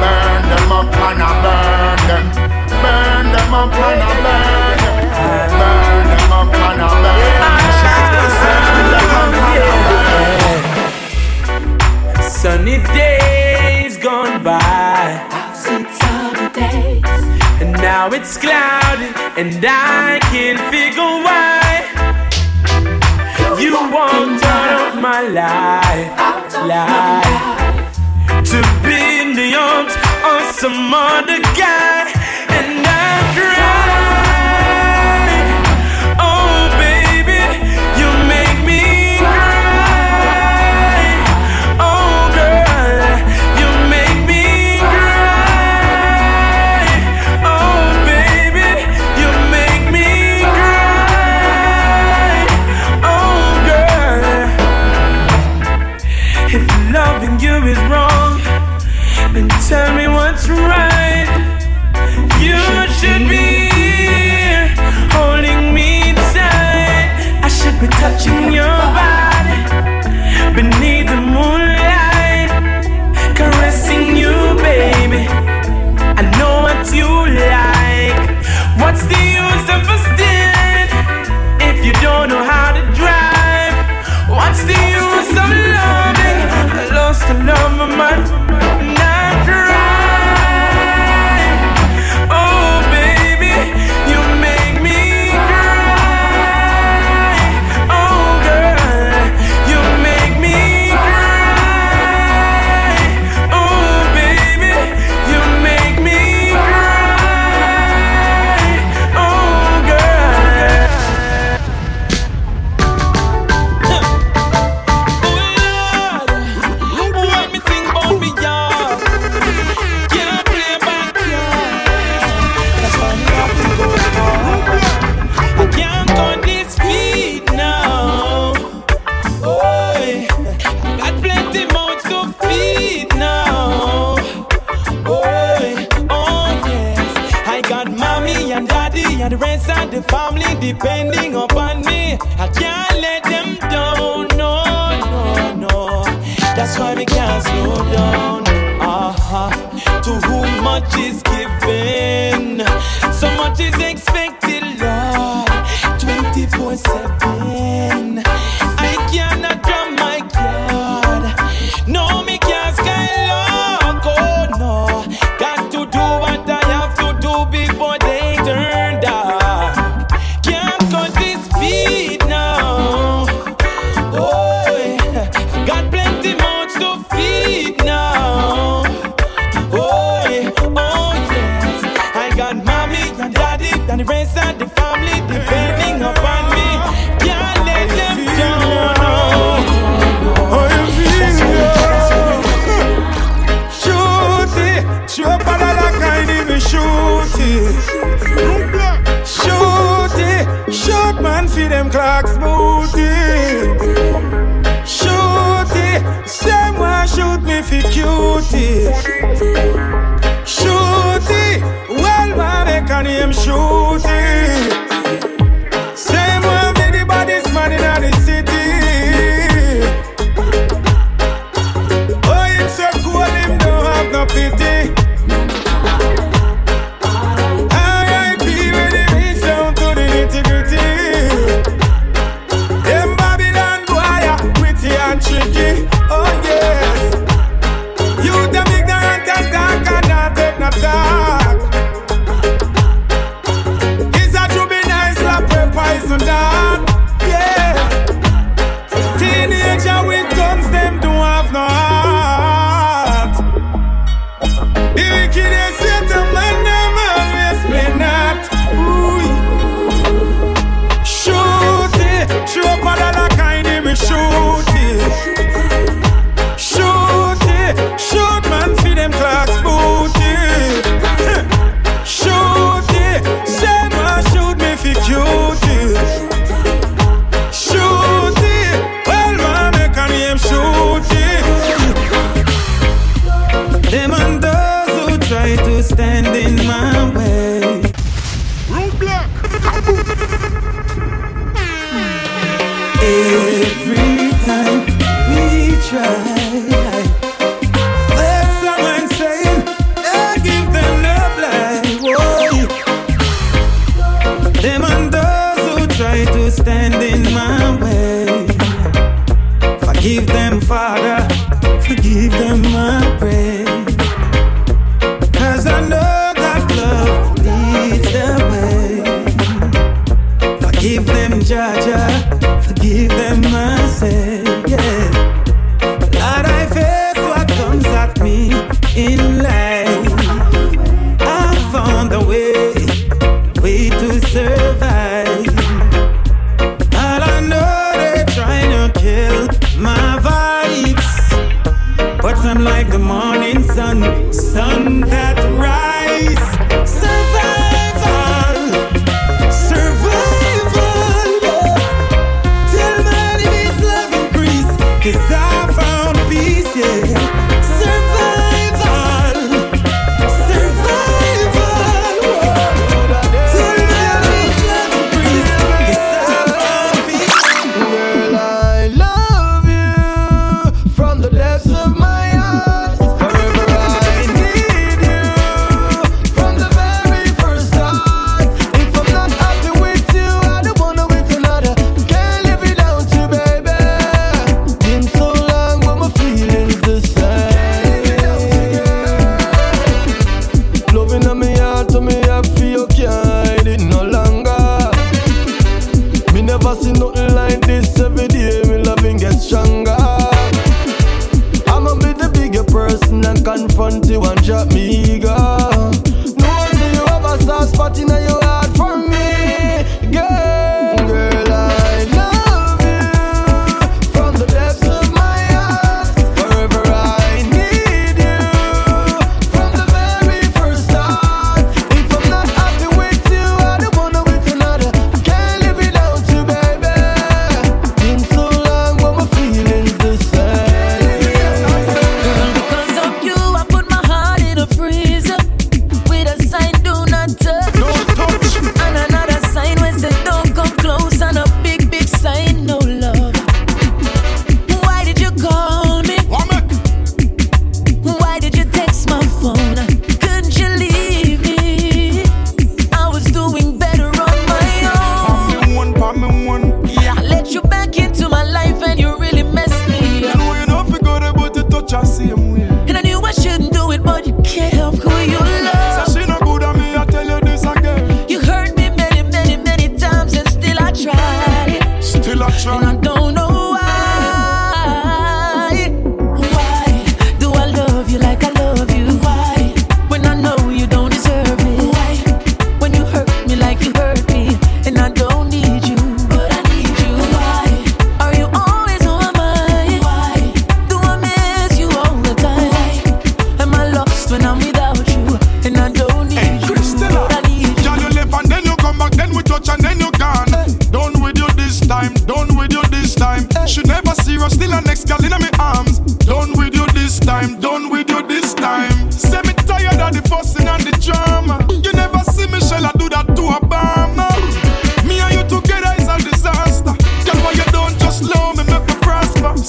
Burn 0.00 0.42
them 0.50 0.70
up 0.72 0.96
and 1.06 1.22
I 1.22 1.30
burn 1.44 2.00
them. 2.10 2.24
Burn 2.82 3.26
them 3.34 3.52
up 3.60 3.74
and 3.86 4.02
I 4.02 4.12
burn 4.24 4.78
them. 4.84 4.96
Burn 5.60 6.06
them 6.10 6.32
up 6.32 6.54
and 6.66 6.80
I 6.80 6.90
burn 7.04 7.20
them. 7.24 7.42
Up 7.42 7.64
and 8.72 8.90
I 8.92 9.04
burn 10.02 10.12
them. 12.14 12.30
Sunny 12.30 12.78
days 12.94 13.94
gone 13.96 14.42
by. 14.42 15.24
And 17.58 17.72
now 17.72 18.08
it's 18.12 18.36
cloudy, 18.36 19.08
and 19.36 19.64
I 19.64 20.20
can't 20.30 20.60
figure 20.70 21.22
why 21.26 21.82
you 23.58 23.72
want 23.90 24.44
out 24.44 24.94
of 24.94 24.95
my 25.06 25.22
life, 25.28 26.10
life. 26.66 27.94
To 28.50 28.58
be 28.82 28.98
in 29.22 29.36
the 29.40 29.54
arms 29.54 29.94
of 30.32 30.42
some 30.62 30.92
other 30.92 31.40
guy, 31.54 32.10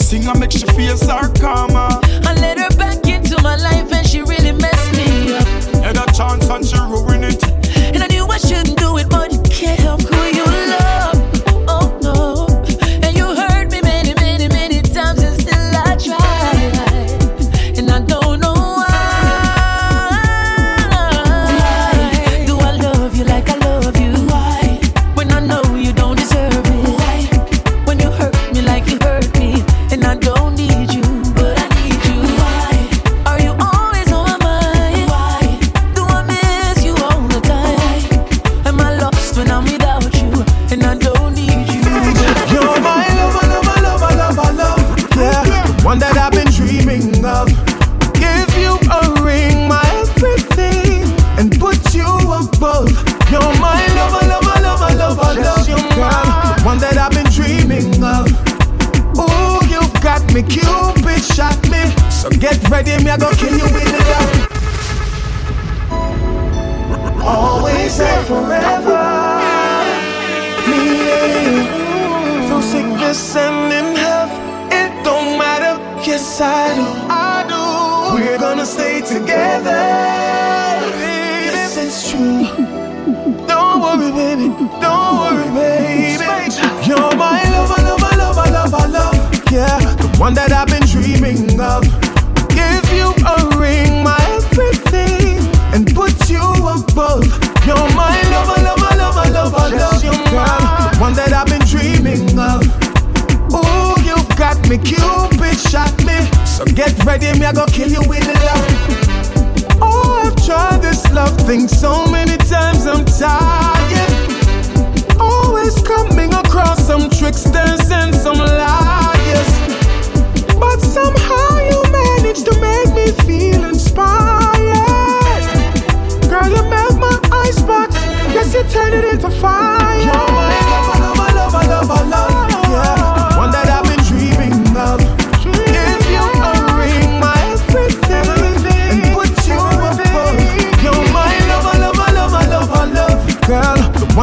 Sing 0.07 0.25
and 0.25 0.39
make 0.39 0.53
she 0.53 0.59
face 0.59 1.05
her 1.05 1.27
calmer 1.33 2.06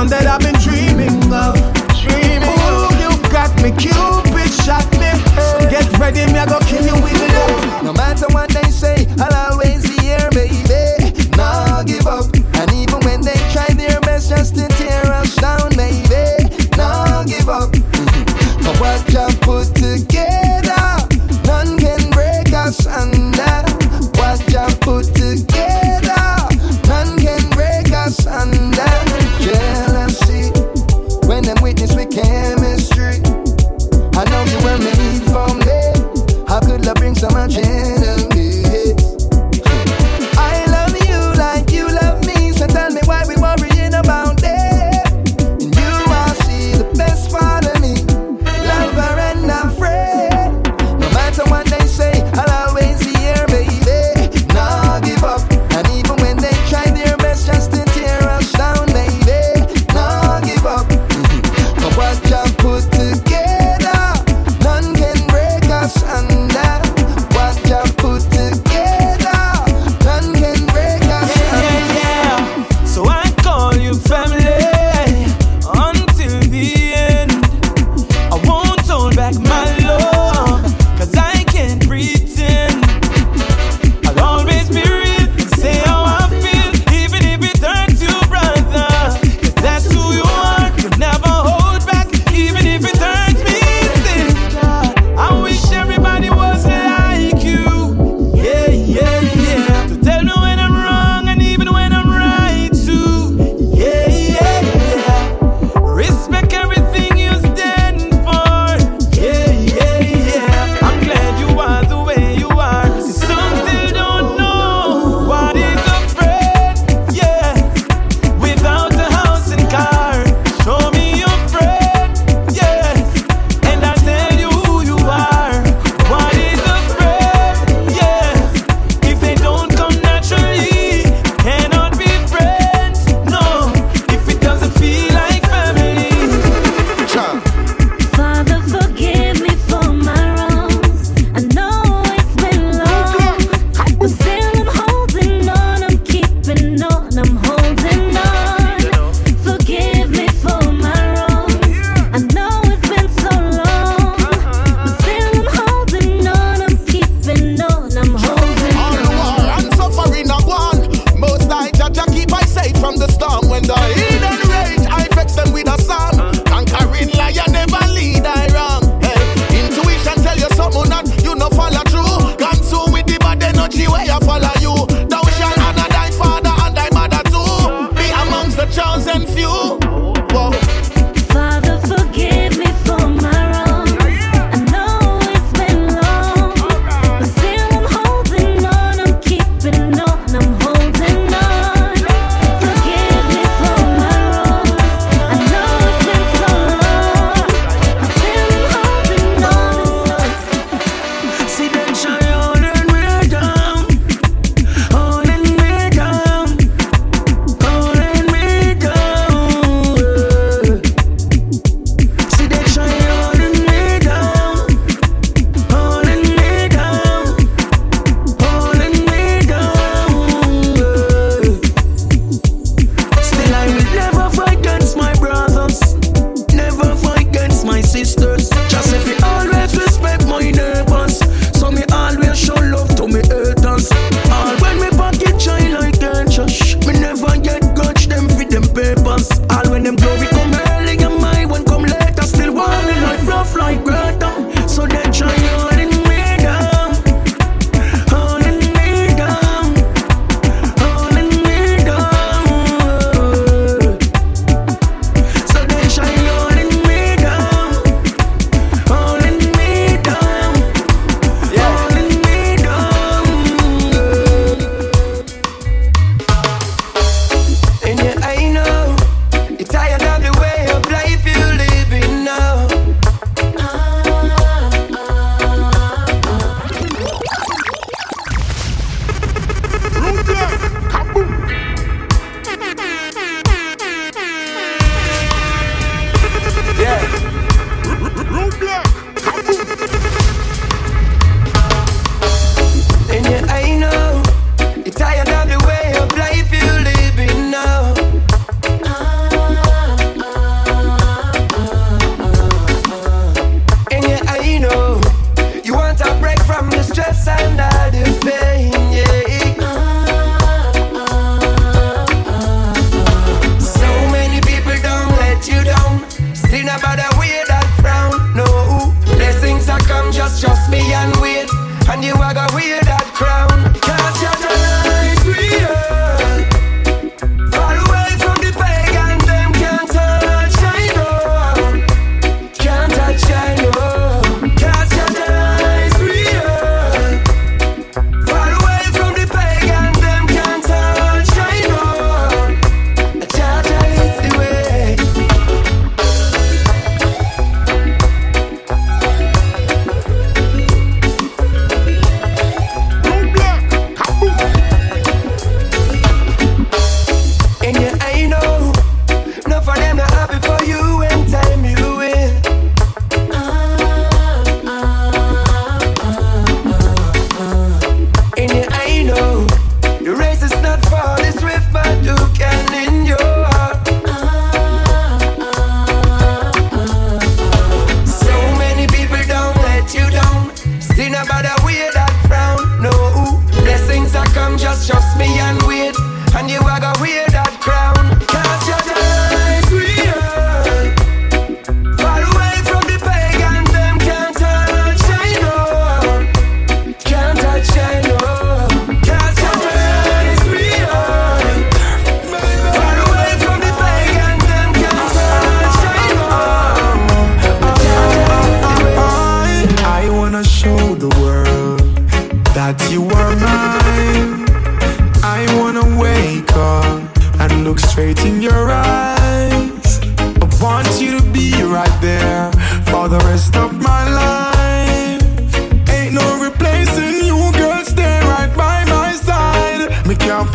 that 0.09 0.27
I've 0.27 0.41
been 0.41 0.64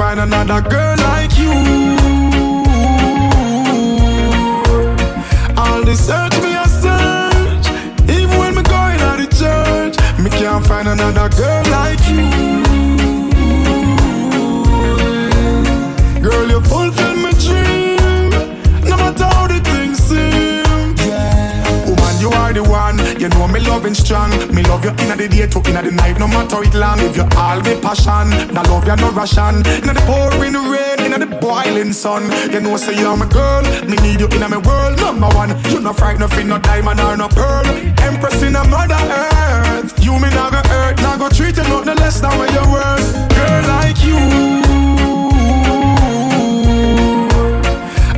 find 0.09 0.21
another 0.21 0.61
girl 0.67 0.95
like 0.97 1.37
you. 1.37 1.51
All 5.55 5.83
the 5.83 5.95
search 5.95 6.35
me 6.41 6.51
a 6.55 6.65
search, 6.83 7.65
even 8.09 8.35
when 8.39 8.55
me 8.55 8.63
going 8.63 8.99
out 9.07 9.17
the 9.19 9.27
church, 9.41 9.95
me 10.17 10.31
can't 10.31 10.65
find 10.65 10.87
another 10.87 11.29
girl 11.37 11.63
like 11.77 12.01
you. 12.09 12.25
Girl, 16.23 16.47
you 16.49 16.59
fulfill 16.61 17.15
my 17.17 17.31
dream, 17.45 18.31
no 18.89 18.97
matter 18.97 19.25
how 19.25 19.45
the 19.45 19.59
things 19.71 19.99
seem. 19.99 20.95
Woman, 21.85 22.15
you 22.19 22.31
are 22.31 22.53
the 22.53 22.63
one. 22.63 23.08
You 23.19 23.27
know 23.27 23.49
me 23.49 23.59
loving 23.59 23.93
strong. 23.93 24.31
Me 24.55 24.63
love 24.63 24.85
you 24.85 24.91
inna 24.91 25.15
the 25.17 25.27
day 25.27 25.45
to 25.45 25.59
inna 25.69 25.83
the 25.83 25.91
night, 25.91 26.17
no 26.17 26.27
matter 26.27 26.63
it 26.63 26.73
long. 26.73 26.99
If 26.99 27.17
you 27.17 27.27
all 27.35 27.59
me 27.59 27.75
passion, 27.81 28.31
that 28.55 28.65
love 28.71 28.87
you 28.87 28.95
no 28.95 29.11
ration. 29.11 29.59
Inna 29.83 29.91
the 29.91 30.03
pouring 30.07 30.55
rain, 30.55 31.03
inna 31.03 31.19
the 31.19 31.27
boiling 31.27 31.91
sun. 31.91 32.31
You 32.49 32.61
know 32.61 32.77
say 32.77 32.95
you're 32.95 33.17
my 33.17 33.27
girl. 33.27 33.63
Me 33.83 33.97
need 33.99 34.21
you 34.21 34.29
inna 34.31 34.47
my 34.47 34.63
world, 34.63 34.97
number 35.03 35.27
one. 35.35 35.51
You 35.67 35.81
no 35.81 35.91
fright, 35.91 36.17
nothing, 36.17 36.47
no 36.47 36.59
diamond 36.59 37.01
or 37.01 37.17
no 37.17 37.27
pearl. 37.27 37.67
Empress 38.07 38.41
inna 38.41 38.63
mother 38.69 38.95
earth. 38.95 39.91
You 39.99 40.13
me 40.15 40.29
not 40.31 40.55
go 40.55 40.63
hurt, 40.71 40.95
not 41.03 41.19
go 41.19 41.27
treat 41.27 41.57
you 41.57 41.63
nothing 41.67 41.99
less 41.99 42.21
than 42.21 42.31
what 42.39 42.47
you're 42.55 42.71
worth. 42.71 43.03
Girl 43.35 43.61
like 43.67 43.99
you, 43.99 44.15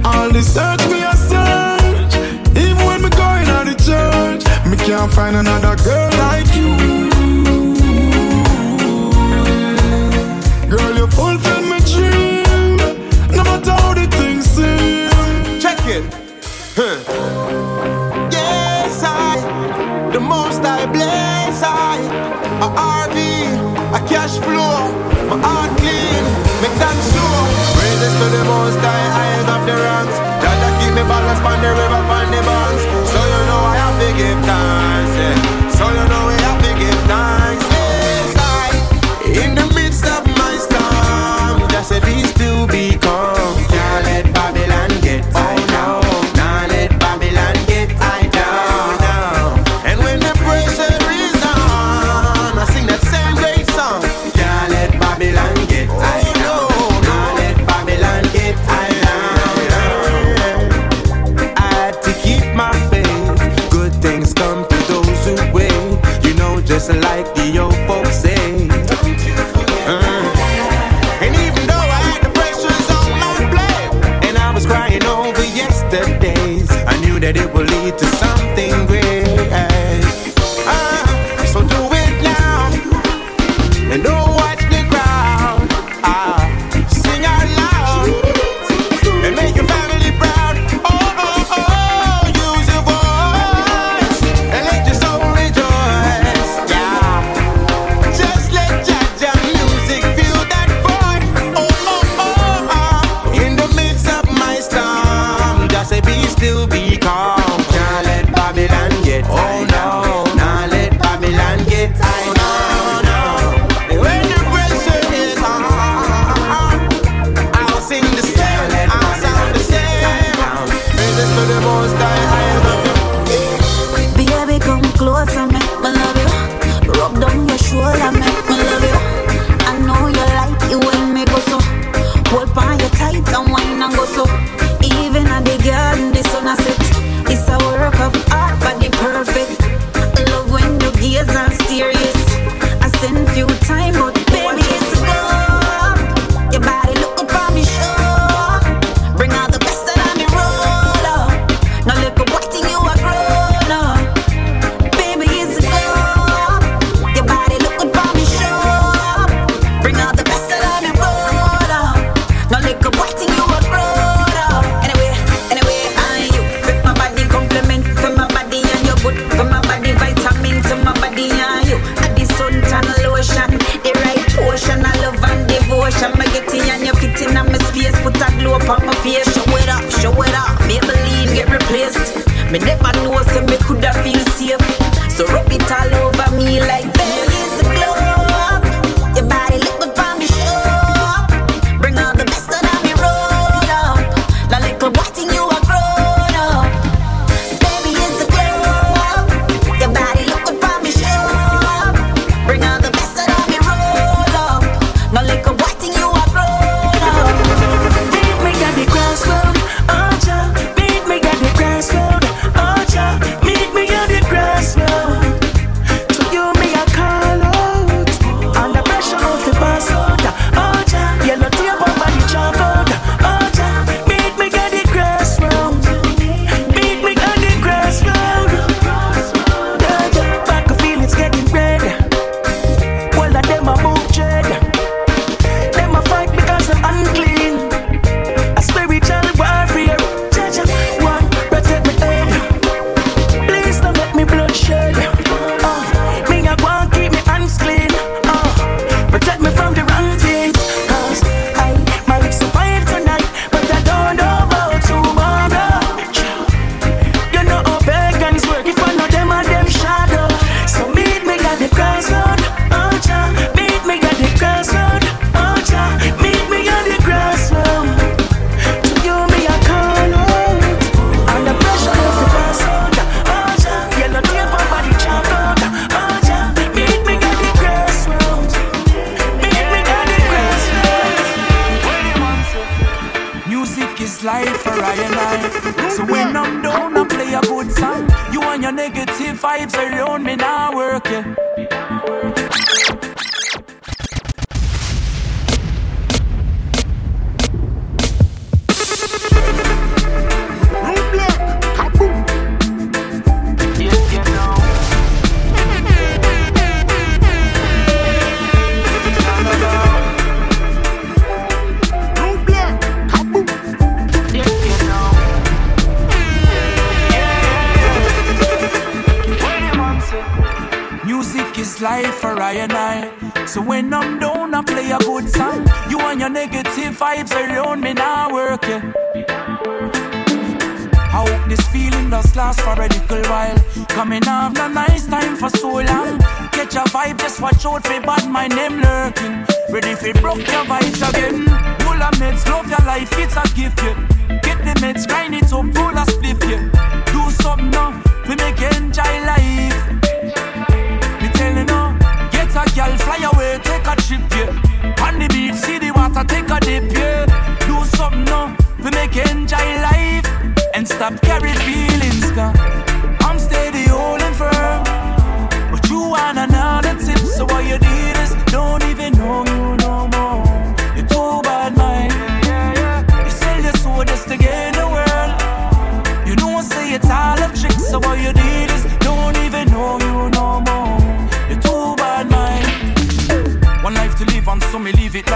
all 0.05 0.29
this 0.29 0.53
search 0.53 0.85
me. 0.91 1.00
can't 4.97 5.13
find 5.13 5.37
another 5.37 5.77
girl 5.85 6.09
like 6.17 6.53
you. 6.53 6.75
Girl, 10.69 10.97
you 10.97 11.07
fulfill 11.07 11.61
my 11.61 11.79
dream. 11.85 12.40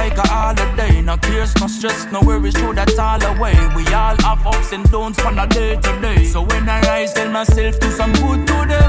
Like 0.09 0.17
a 0.17 0.27
holiday. 0.27 1.01
No 1.01 1.17
cares, 1.17 1.55
no 1.59 1.67
stress, 1.67 2.05
no 2.11 2.21
worries, 2.21 2.55
throw 2.57 2.73
that 2.73 2.97
all 2.99 3.23
away. 3.33 3.55
We 3.75 3.83
all 3.93 4.17
have 4.27 4.45
ups 4.45 4.71
and 4.71 4.89
downs 4.91 5.19
from 5.19 5.39
a 5.39 5.47
day 5.47 5.75
to 5.75 5.91
day. 6.01 6.23
So 6.25 6.41
when 6.41 6.69
I 6.69 6.81
rise, 6.81 7.13
tell 7.13 7.31
myself 7.31 7.79
to 7.79 7.91
some 7.91 8.13
good 8.13 8.45
today. 8.47 8.87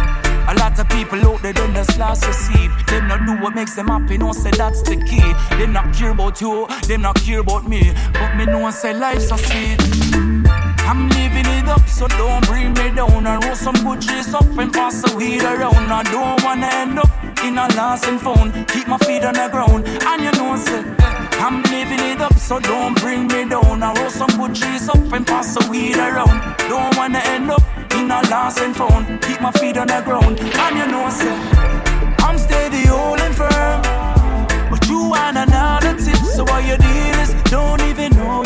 A 0.48 0.54
lot 0.54 0.78
of 0.78 0.88
people 0.88 1.20
out 1.26 1.42
there 1.42 1.52
don't 1.52 1.74
just 1.74 1.98
last 1.98 2.26
receive. 2.26 2.70
Them 2.86 3.08
not 3.08 3.26
do 3.26 3.32
what 3.42 3.54
makes 3.54 3.74
them 3.74 3.88
happy, 3.88 4.16
no 4.18 4.32
say 4.32 4.50
that's 4.50 4.82
the 4.82 4.96
key. 5.08 5.28
Them 5.58 5.72
not 5.72 5.92
care 5.94 6.10
about 6.10 6.40
you, 6.40 6.66
them 6.86 7.02
not 7.02 7.16
care 7.16 7.40
about 7.40 7.66
me. 7.68 7.92
But 8.12 8.36
me 8.36 8.44
know 8.44 8.70
say 8.70 8.94
life's 8.94 9.28
so 9.28 9.36
sweet. 9.36 9.78
I'm 10.88 11.08
living 11.08 11.48
it 11.58 11.68
up, 11.68 11.88
so 11.88 12.06
don't 12.06 12.46
bring 12.46 12.72
me 12.74 12.94
down. 12.94 13.26
I 13.26 13.38
roll 13.44 13.56
some 13.56 13.74
good 13.74 14.00
trees 14.00 14.32
up 14.32 14.46
and 14.56 14.72
pass 14.72 15.02
the 15.02 15.16
weed 15.16 15.42
around. 15.42 15.90
I 15.90 16.02
don't 16.04 16.44
wanna 16.44 16.68
end 16.72 16.98
up 17.00 17.10
in 17.42 17.58
a 17.58 17.66
lost 17.74 18.06
and 18.06 18.20
found. 18.20 18.52
Keep 18.68 18.86
my 18.86 18.98
feet 18.98 19.24
on 19.24 19.34
the 19.34 19.48
ground, 19.50 19.84
and 19.86 20.22
you 20.22 20.32
know, 20.38 20.56
say, 20.56 20.84
I'm 21.38 21.62
living 21.64 22.00
it 22.00 22.20
up, 22.20 22.36
so 22.38 22.58
don't 22.58 22.98
bring 23.00 23.26
me 23.28 23.48
down. 23.48 23.82
I 23.82 23.92
roll 23.94 24.10
some 24.10 24.30
good 24.38 24.54
trees 24.54 24.88
up 24.88 25.12
and 25.12 25.26
pass 25.26 25.54
the 25.54 25.66
weed 25.70 25.96
around. 25.96 26.40
Don't 26.68 26.96
wanna 26.96 27.20
end 27.34 27.50
up 27.50 27.62
in 27.94 28.10
a 28.10 28.20
lost 28.30 28.60
and 28.60 28.74
found. 28.74 29.20
Keep 29.22 29.40
my 29.40 29.52
feet 29.52 29.76
on 29.76 29.86
the 29.88 30.00
ground, 30.02 30.40
and 30.40 30.76
you 30.78 30.86
know, 30.86 31.08
say, 31.10 31.36
I'm 32.26 32.38
steady 32.38 32.86
holding 32.86 33.32
firm. 33.32 33.82
But 34.70 34.88
you 34.88 35.10
want 35.10 35.36
another 35.36 35.94
tip, 35.96 36.16
so 36.16 36.44
what 36.44 36.64
you 36.64 36.76
did 36.76 37.16
is 37.20 37.34
don't 37.50 37.80
even 37.82 38.16
know 38.16 38.45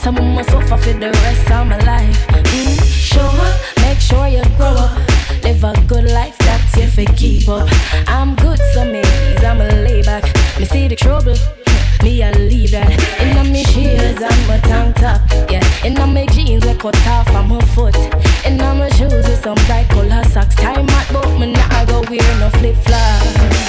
some 0.00 0.16
of 0.16 0.24
my 0.24 0.40
suffer 0.42 0.78
for 0.78 0.92
the 0.94 1.10
rest 1.24 1.50
of 1.50 1.66
my 1.66 1.76
life. 1.84 2.26
Mm, 2.28 2.80
up, 3.20 3.54
make 3.82 4.00
sure 4.00 4.26
you 4.28 4.42
grow 4.56 4.72
up. 4.72 4.96
Live 5.42 5.62
a 5.62 5.74
good 5.86 6.04
life, 6.04 6.36
that's 6.38 6.76
if 6.78 6.96
you 6.96 7.06
keep 7.16 7.48
up. 7.48 7.68
I'm 8.06 8.34
good, 8.36 8.58
some 8.72 8.92
days 8.92 9.44
I'm 9.44 9.60
a 9.60 9.68
lay 9.84 10.02
back. 10.02 10.24
Me 10.58 10.64
see 10.64 10.88
the 10.88 10.96
trouble, 10.96 11.36
me 12.02 12.22
I 12.22 12.32
leave 12.32 12.70
that. 12.70 12.90
In 13.20 13.36
a 13.36 13.44
me 13.44 13.62
and 13.62 14.48
my 14.48 14.58
tank 14.60 14.96
top, 14.96 15.20
yeah. 15.50 15.64
In 15.84 15.98
a 15.98 16.06
me 16.06 16.26
jeans 16.28 16.64
we 16.64 16.74
cut 16.74 16.96
off 17.06 17.26
from 17.26 17.48
my 17.48 17.60
foot. 17.74 17.96
In 18.46 18.58
a 18.58 18.74
my 18.74 18.88
shoes 18.96 19.12
with 19.12 19.42
some 19.42 19.58
bright 19.66 19.86
color 19.90 20.24
socks. 20.24 20.54
Time 20.54 20.88
out, 20.88 21.06
but 21.12 21.38
me 21.38 21.52
not 21.52 21.88
go 21.88 22.00
wear 22.08 22.38
no 22.40 22.48
flip 22.58 22.76
flops. 22.76 23.59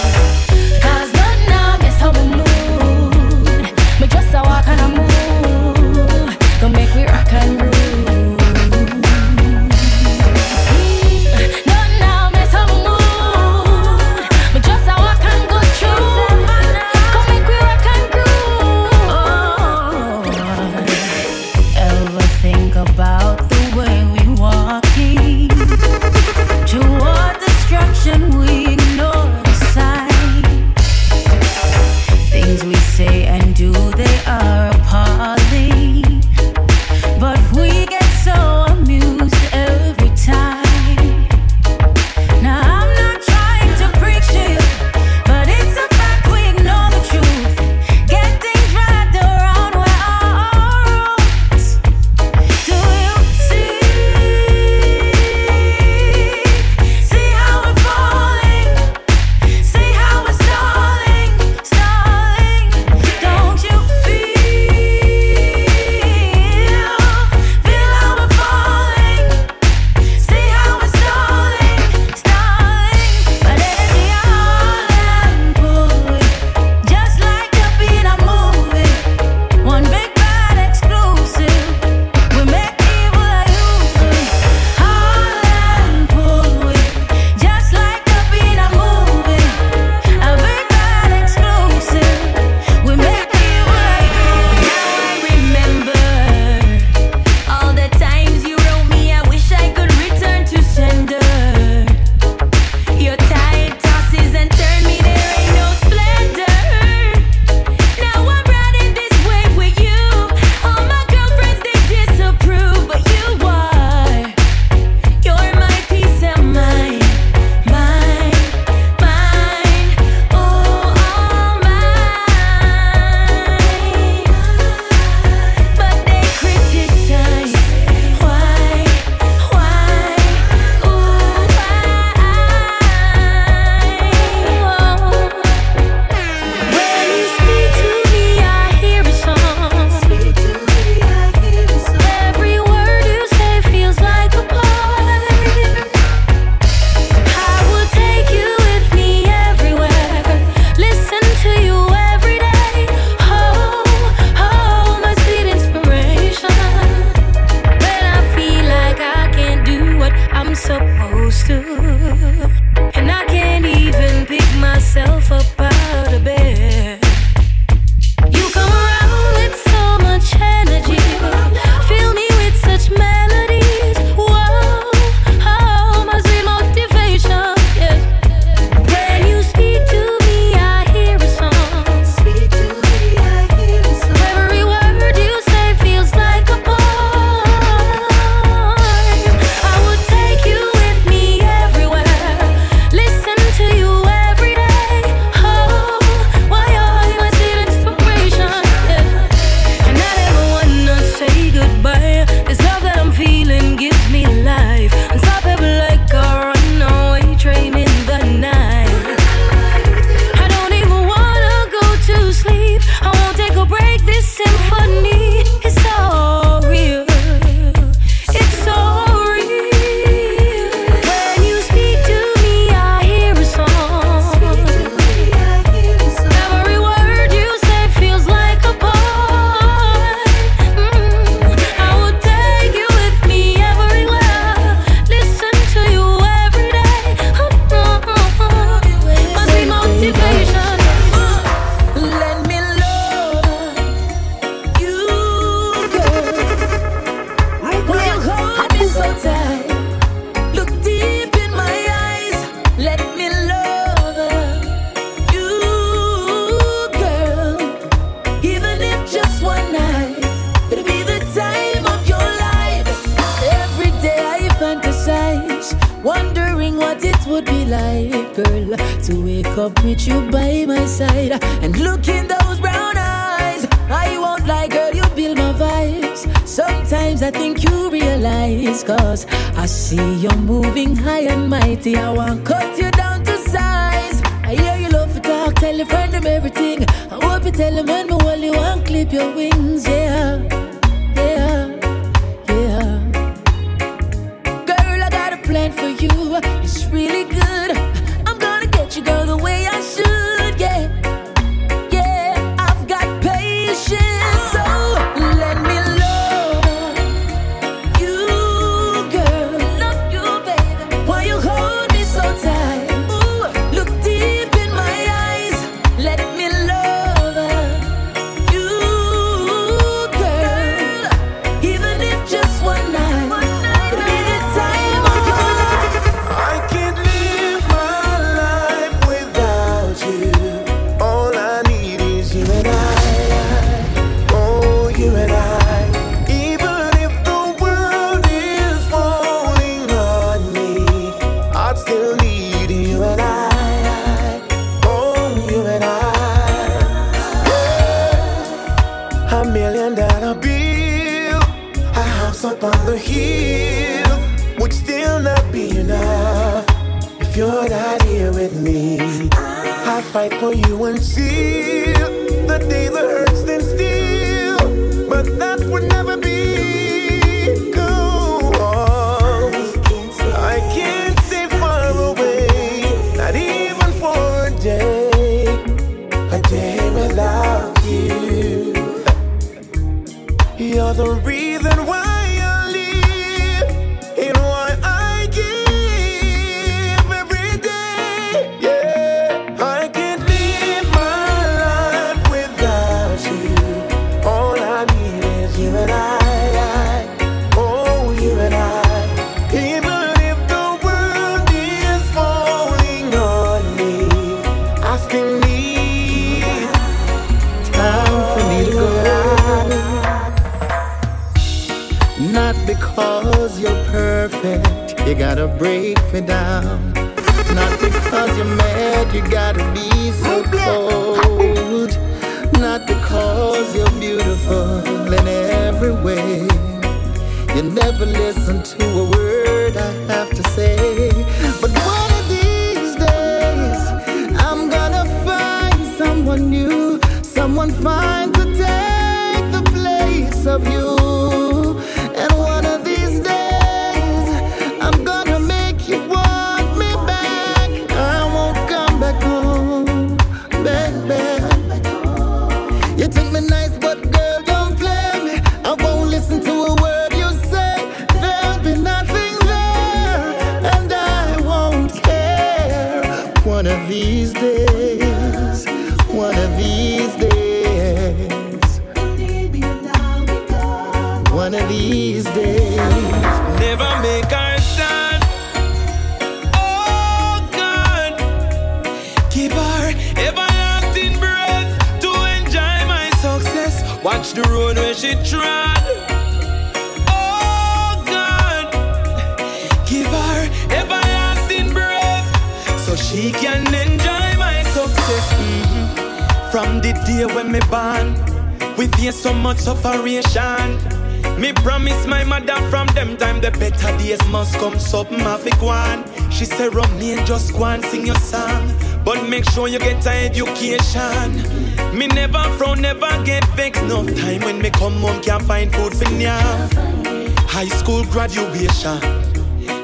you 509.71 509.79
get 509.79 510.05
a 510.05 510.25
education. 510.25 511.97
Me 511.97 512.07
never 512.07 512.43
frown, 512.57 512.81
never 512.81 513.09
get 513.23 513.45
vexed. 513.55 513.83
No 513.83 514.05
time 514.05 514.41
when 514.41 514.59
me 514.59 514.69
come 514.69 514.95
home, 514.95 515.21
can't 515.21 515.43
find 515.43 515.73
food 515.73 515.95
for 515.95 516.09
me. 516.11 516.25
High 516.25 517.69
school 517.79 518.03
graduation. 518.05 518.99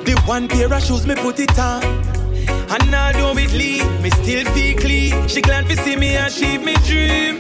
The 0.03 0.22
one 0.26 0.49
pair 0.49 0.73
of 0.73 0.84
shoes 0.84 1.07
me 1.07 1.15
put 1.15 1.39
it 1.39 1.57
on. 1.57 1.84
And 2.69 2.93
although 2.93 3.38
it 3.39 3.53
leave, 3.53 3.89
me 4.01 4.09
still 4.09 4.45
feel 4.51 4.77
clean. 4.77 5.27
She 5.30 5.41
glad 5.41 5.69
to 5.69 5.77
see 5.77 5.95
me 5.95 6.18
achieve 6.18 6.64
me 6.64 6.76
dream. 6.88 7.39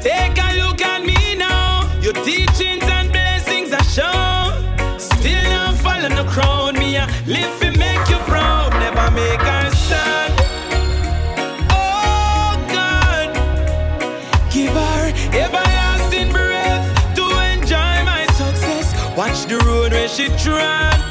Take 0.00 0.36
a 0.36 0.48
look 0.60 0.82
at 0.82 1.02
me 1.02 1.34
now. 1.34 1.90
Your 2.02 2.12
teachings 2.12 2.84
and 2.84 3.10
blessings 3.10 3.72
are 3.72 3.84
shown. 3.84 4.98
Still 4.98 5.42
not 5.44 5.76
following 5.76 6.14
the 6.14 6.24
crowd. 6.28 6.78
Me, 6.78 6.96
a 6.96 7.06
live 7.26 7.58
to 7.60 7.70
make 7.78 8.06
you 8.10 8.18
proud. 8.28 8.72
Never 8.72 9.10
make 9.12 9.40
us 9.40 9.73
she 20.14 20.28
tried. 20.38 21.03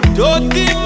don't 0.00 0.50
think 0.52 0.85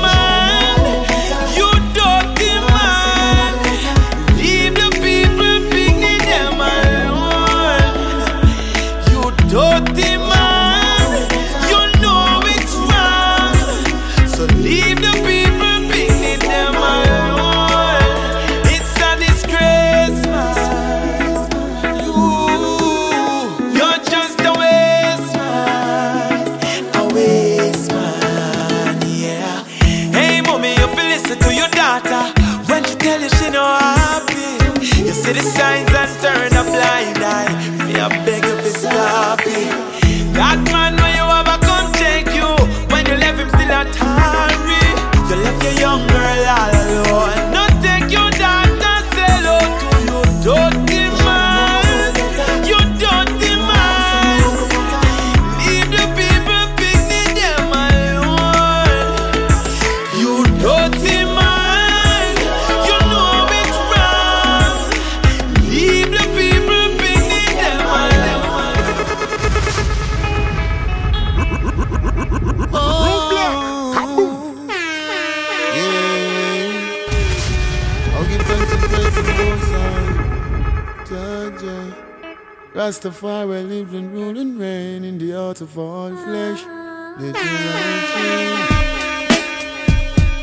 Rastafari 83.21 83.69
lives 83.69 83.93
and 83.93 84.13
rule 84.13 84.39
and 84.39 84.59
reign 84.59 85.05
in 85.05 85.19
the 85.19 85.33
heart 85.33 85.61
of 85.61 85.79
all 85.79 86.09
flesh. 86.25 86.65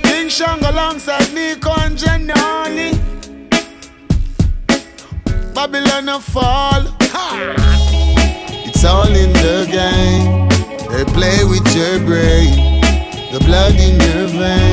King 0.04 0.30
Shang 0.30 0.64
alongside 0.64 1.34
Nico 1.34 1.72
and 1.80 1.98
Jenny. 1.98 2.92
Babylon 5.56 6.10
a 6.10 6.20
fall. 6.20 6.84
It's 8.68 8.86
all 8.86 9.08
in 9.08 9.34
the 9.34 9.68
game. 9.72 10.48
They 10.92 11.06
play 11.14 11.44
with 11.46 11.68
your 11.76 12.00
brain, 12.06 12.82
the 13.32 13.40
blood 13.44 13.74
in 13.74 14.00
your 14.00 14.28
vein, 14.38 14.67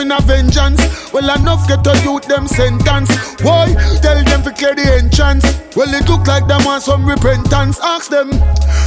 in 0.00 0.12
a 0.12 0.20
vengeance. 0.20 0.80
Well, 1.12 1.28
enough 1.34 1.66
get 1.68 1.84
to 1.84 1.96
youth 2.02 2.26
them 2.26 2.46
sentence. 2.46 3.10
Why? 3.42 3.74
Tell 4.02 4.22
them 4.22 4.42
to 4.42 4.52
clear 4.52 4.74
the 4.74 4.86
entrance. 5.00 5.44
Well, 5.76 5.92
it 5.94 6.08
look 6.08 6.26
like 6.26 6.46
them 6.46 6.64
want 6.64 6.82
some 6.82 7.06
repentance. 7.06 7.78
Ask 7.82 8.10
them 8.10 8.30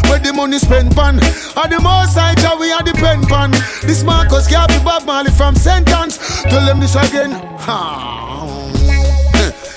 where 0.10 0.20
the 0.20 0.34
money 0.34 0.60
spent 0.60 0.96
pan. 0.96 1.16
Are 1.56 1.68
the 1.68 1.80
most 1.82 2.14
side 2.14 2.38
we 2.60 2.72
are 2.72 2.84
the 2.84 2.94
pen 2.94 3.22
pan. 3.26 3.52
This 3.84 4.04
Marcus 4.04 4.48
can't 4.48 4.70
be 4.70 4.80
Bob 4.84 5.06
Marley 5.06 5.32
from 5.32 5.56
sentence. 5.56 6.18
Tell 6.44 6.66
them 6.66 6.80
this 6.80 6.96
again. 6.96 7.32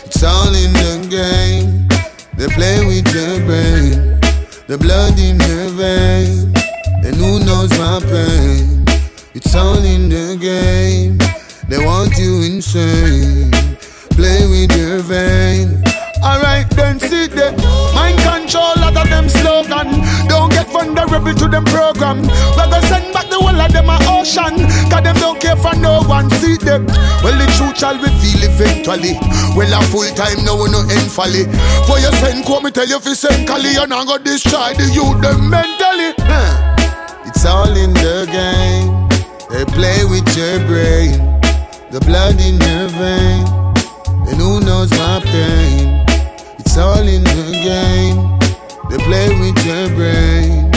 It's 0.07 0.23
all 0.23 0.55
in 0.55 0.73
the 0.73 1.07
game. 1.11 1.89
They 2.37 2.49
play 2.49 2.85
with 2.85 3.07
your 3.15 3.39
brain, 3.47 4.21
the 4.67 4.77
blood 4.77 5.17
in 5.21 5.39
your 5.39 5.69
vein, 5.79 6.53
and 7.05 7.15
who 7.15 7.39
knows 7.45 7.71
my 7.79 8.01
pain. 8.01 8.74
It's 9.45 9.55
all 9.55 9.85
in 9.85 10.09
the 10.09 10.37
game. 10.41 11.19
They 11.69 11.85
want 11.85 12.17
you 12.17 12.43
insane. 12.43 13.53
Play 14.17 14.49
with 14.49 14.73
your 14.75 14.99
vein. 15.05 15.85
Alright, 16.25 16.69
then 16.71 16.99
sit 16.99 17.33
there. 17.33 17.53
Mind 17.95 18.19
control, 18.25 18.73
lot 18.81 18.97
of 18.97 19.07
them 19.09 19.29
slogan. 19.29 20.01
Don't 20.27 20.51
get 20.51 20.67
vulnerable 20.73 21.35
to 21.35 21.47
them 21.49 21.65
program. 21.67 22.23
We 22.23 22.65
go 22.67 22.81
send 22.89 23.13
back 23.13 23.29
the 23.29 23.37
whole 23.39 23.55
of 23.55 23.71
them 23.71 23.89
a 23.93 23.99
ocean. 24.09 24.65
Cause 24.91 25.05
them 25.05 25.17
don't 25.21 25.39
care 25.41 25.57
for 25.57 25.77
no 25.77 26.03
one. 26.03 26.31
See 26.43 26.57
them. 26.57 26.87
Well, 27.23 27.37
the 27.37 27.47
truth 27.55 27.79
shall 27.79 27.95
reveal 28.01 28.49
eventually. 28.49 29.15
Well, 29.55 29.71
a 29.71 29.85
full 29.93 30.09
time 30.17 30.43
now, 30.43 30.57
we 30.57 30.73
no 30.73 30.81
end 30.89 31.13
folly. 31.13 31.45
For 31.87 32.01
your 32.01 32.13
send, 32.19 32.45
come 32.47 32.65
me 32.65 32.71
tell 32.73 32.89
you 32.89 32.97
if 32.97 33.05
you 33.05 33.15
send 33.15 33.47
Kali, 33.47 33.71
you're 33.71 33.87
not 33.87 34.07
gonna 34.07 34.25
destroy 34.25 34.75
the 34.75 34.89
youth 34.91 35.21
them 35.21 35.51
mentally. 35.51 36.17
Huh. 36.27 36.75
It's 37.27 37.45
all 37.45 37.71
in 37.77 37.93
the 37.93 38.27
game. 38.33 39.14
They 39.55 39.65
play 39.67 40.05
with 40.05 40.27
your 40.37 40.59
brain, 40.67 41.13
the 41.93 42.01
blood 42.05 42.41
in 42.41 42.59
your 42.59 42.89
vein, 42.99 43.47
and 44.27 44.37
who 44.37 44.59
knows 44.59 44.91
my 44.91 45.21
pain. 45.21 46.05
It's 46.59 46.77
all 46.77 47.07
in 47.07 47.23
the 47.23 47.53
game. 47.63 48.19
They 48.91 48.99
play 49.05 49.29
with 49.39 49.65
your 49.65 49.89
brain. 49.95 50.74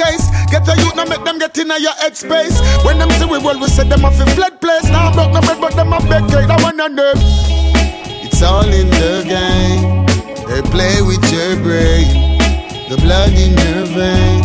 Case. 0.00 0.24
Get 0.48 0.64
the 0.64 0.74
youth, 0.80 0.96
now 0.96 1.04
make 1.04 1.24
them 1.24 1.38
get 1.38 1.56
in 1.58 1.68
your 1.68 1.96
head 2.00 2.16
space. 2.16 2.56
When 2.84 2.98
them 2.98 3.10
see 3.20 3.28
we 3.28 3.38
well, 3.38 3.58
we 3.60 3.68
say 3.68 3.84
them 3.84 4.04
off 4.04 4.18
a 4.20 4.26
fled 4.32 4.60
place. 4.60 4.88
Now 4.88 5.08
I'm 5.08 5.14
broke 5.14 5.32
no 5.32 5.40
bread, 5.44 5.60
but 5.60 5.74
them 5.76 5.92
a 5.92 6.00
beg 6.08 6.24
cake. 6.32 6.48
I 6.48 6.56
want 6.62 6.80
on 6.80 6.96
them. 6.96 7.16
It's 8.24 8.42
all 8.42 8.64
in 8.64 8.88
the 8.88 9.14
game. 9.28 10.06
They 10.48 10.62
play 10.74 10.96
with 11.02 11.22
your 11.30 11.54
brain, 11.62 12.08
the 12.90 12.96
blood 13.04 13.30
in 13.44 13.52
your 13.54 13.86
vein, 13.94 14.42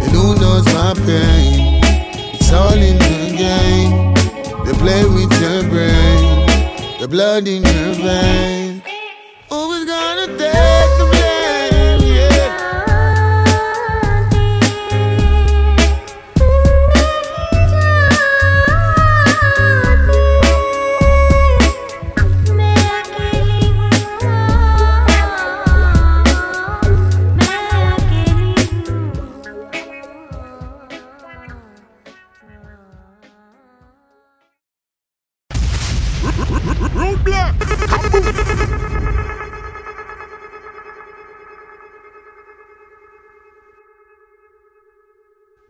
and 0.00 0.10
who 0.12 0.34
knows 0.40 0.64
my 0.72 0.94
pain. 1.04 1.82
It's 2.34 2.50
all 2.52 2.72
in 2.72 2.96
the 2.96 3.36
game. 3.36 4.14
They 4.64 4.74
play 4.84 5.04
with 5.04 5.32
your 5.42 5.62
brain, 5.68 6.46
the 7.00 7.08
blood 7.08 7.46
in 7.46 7.62
your 7.62 7.94
vein. 8.06 8.57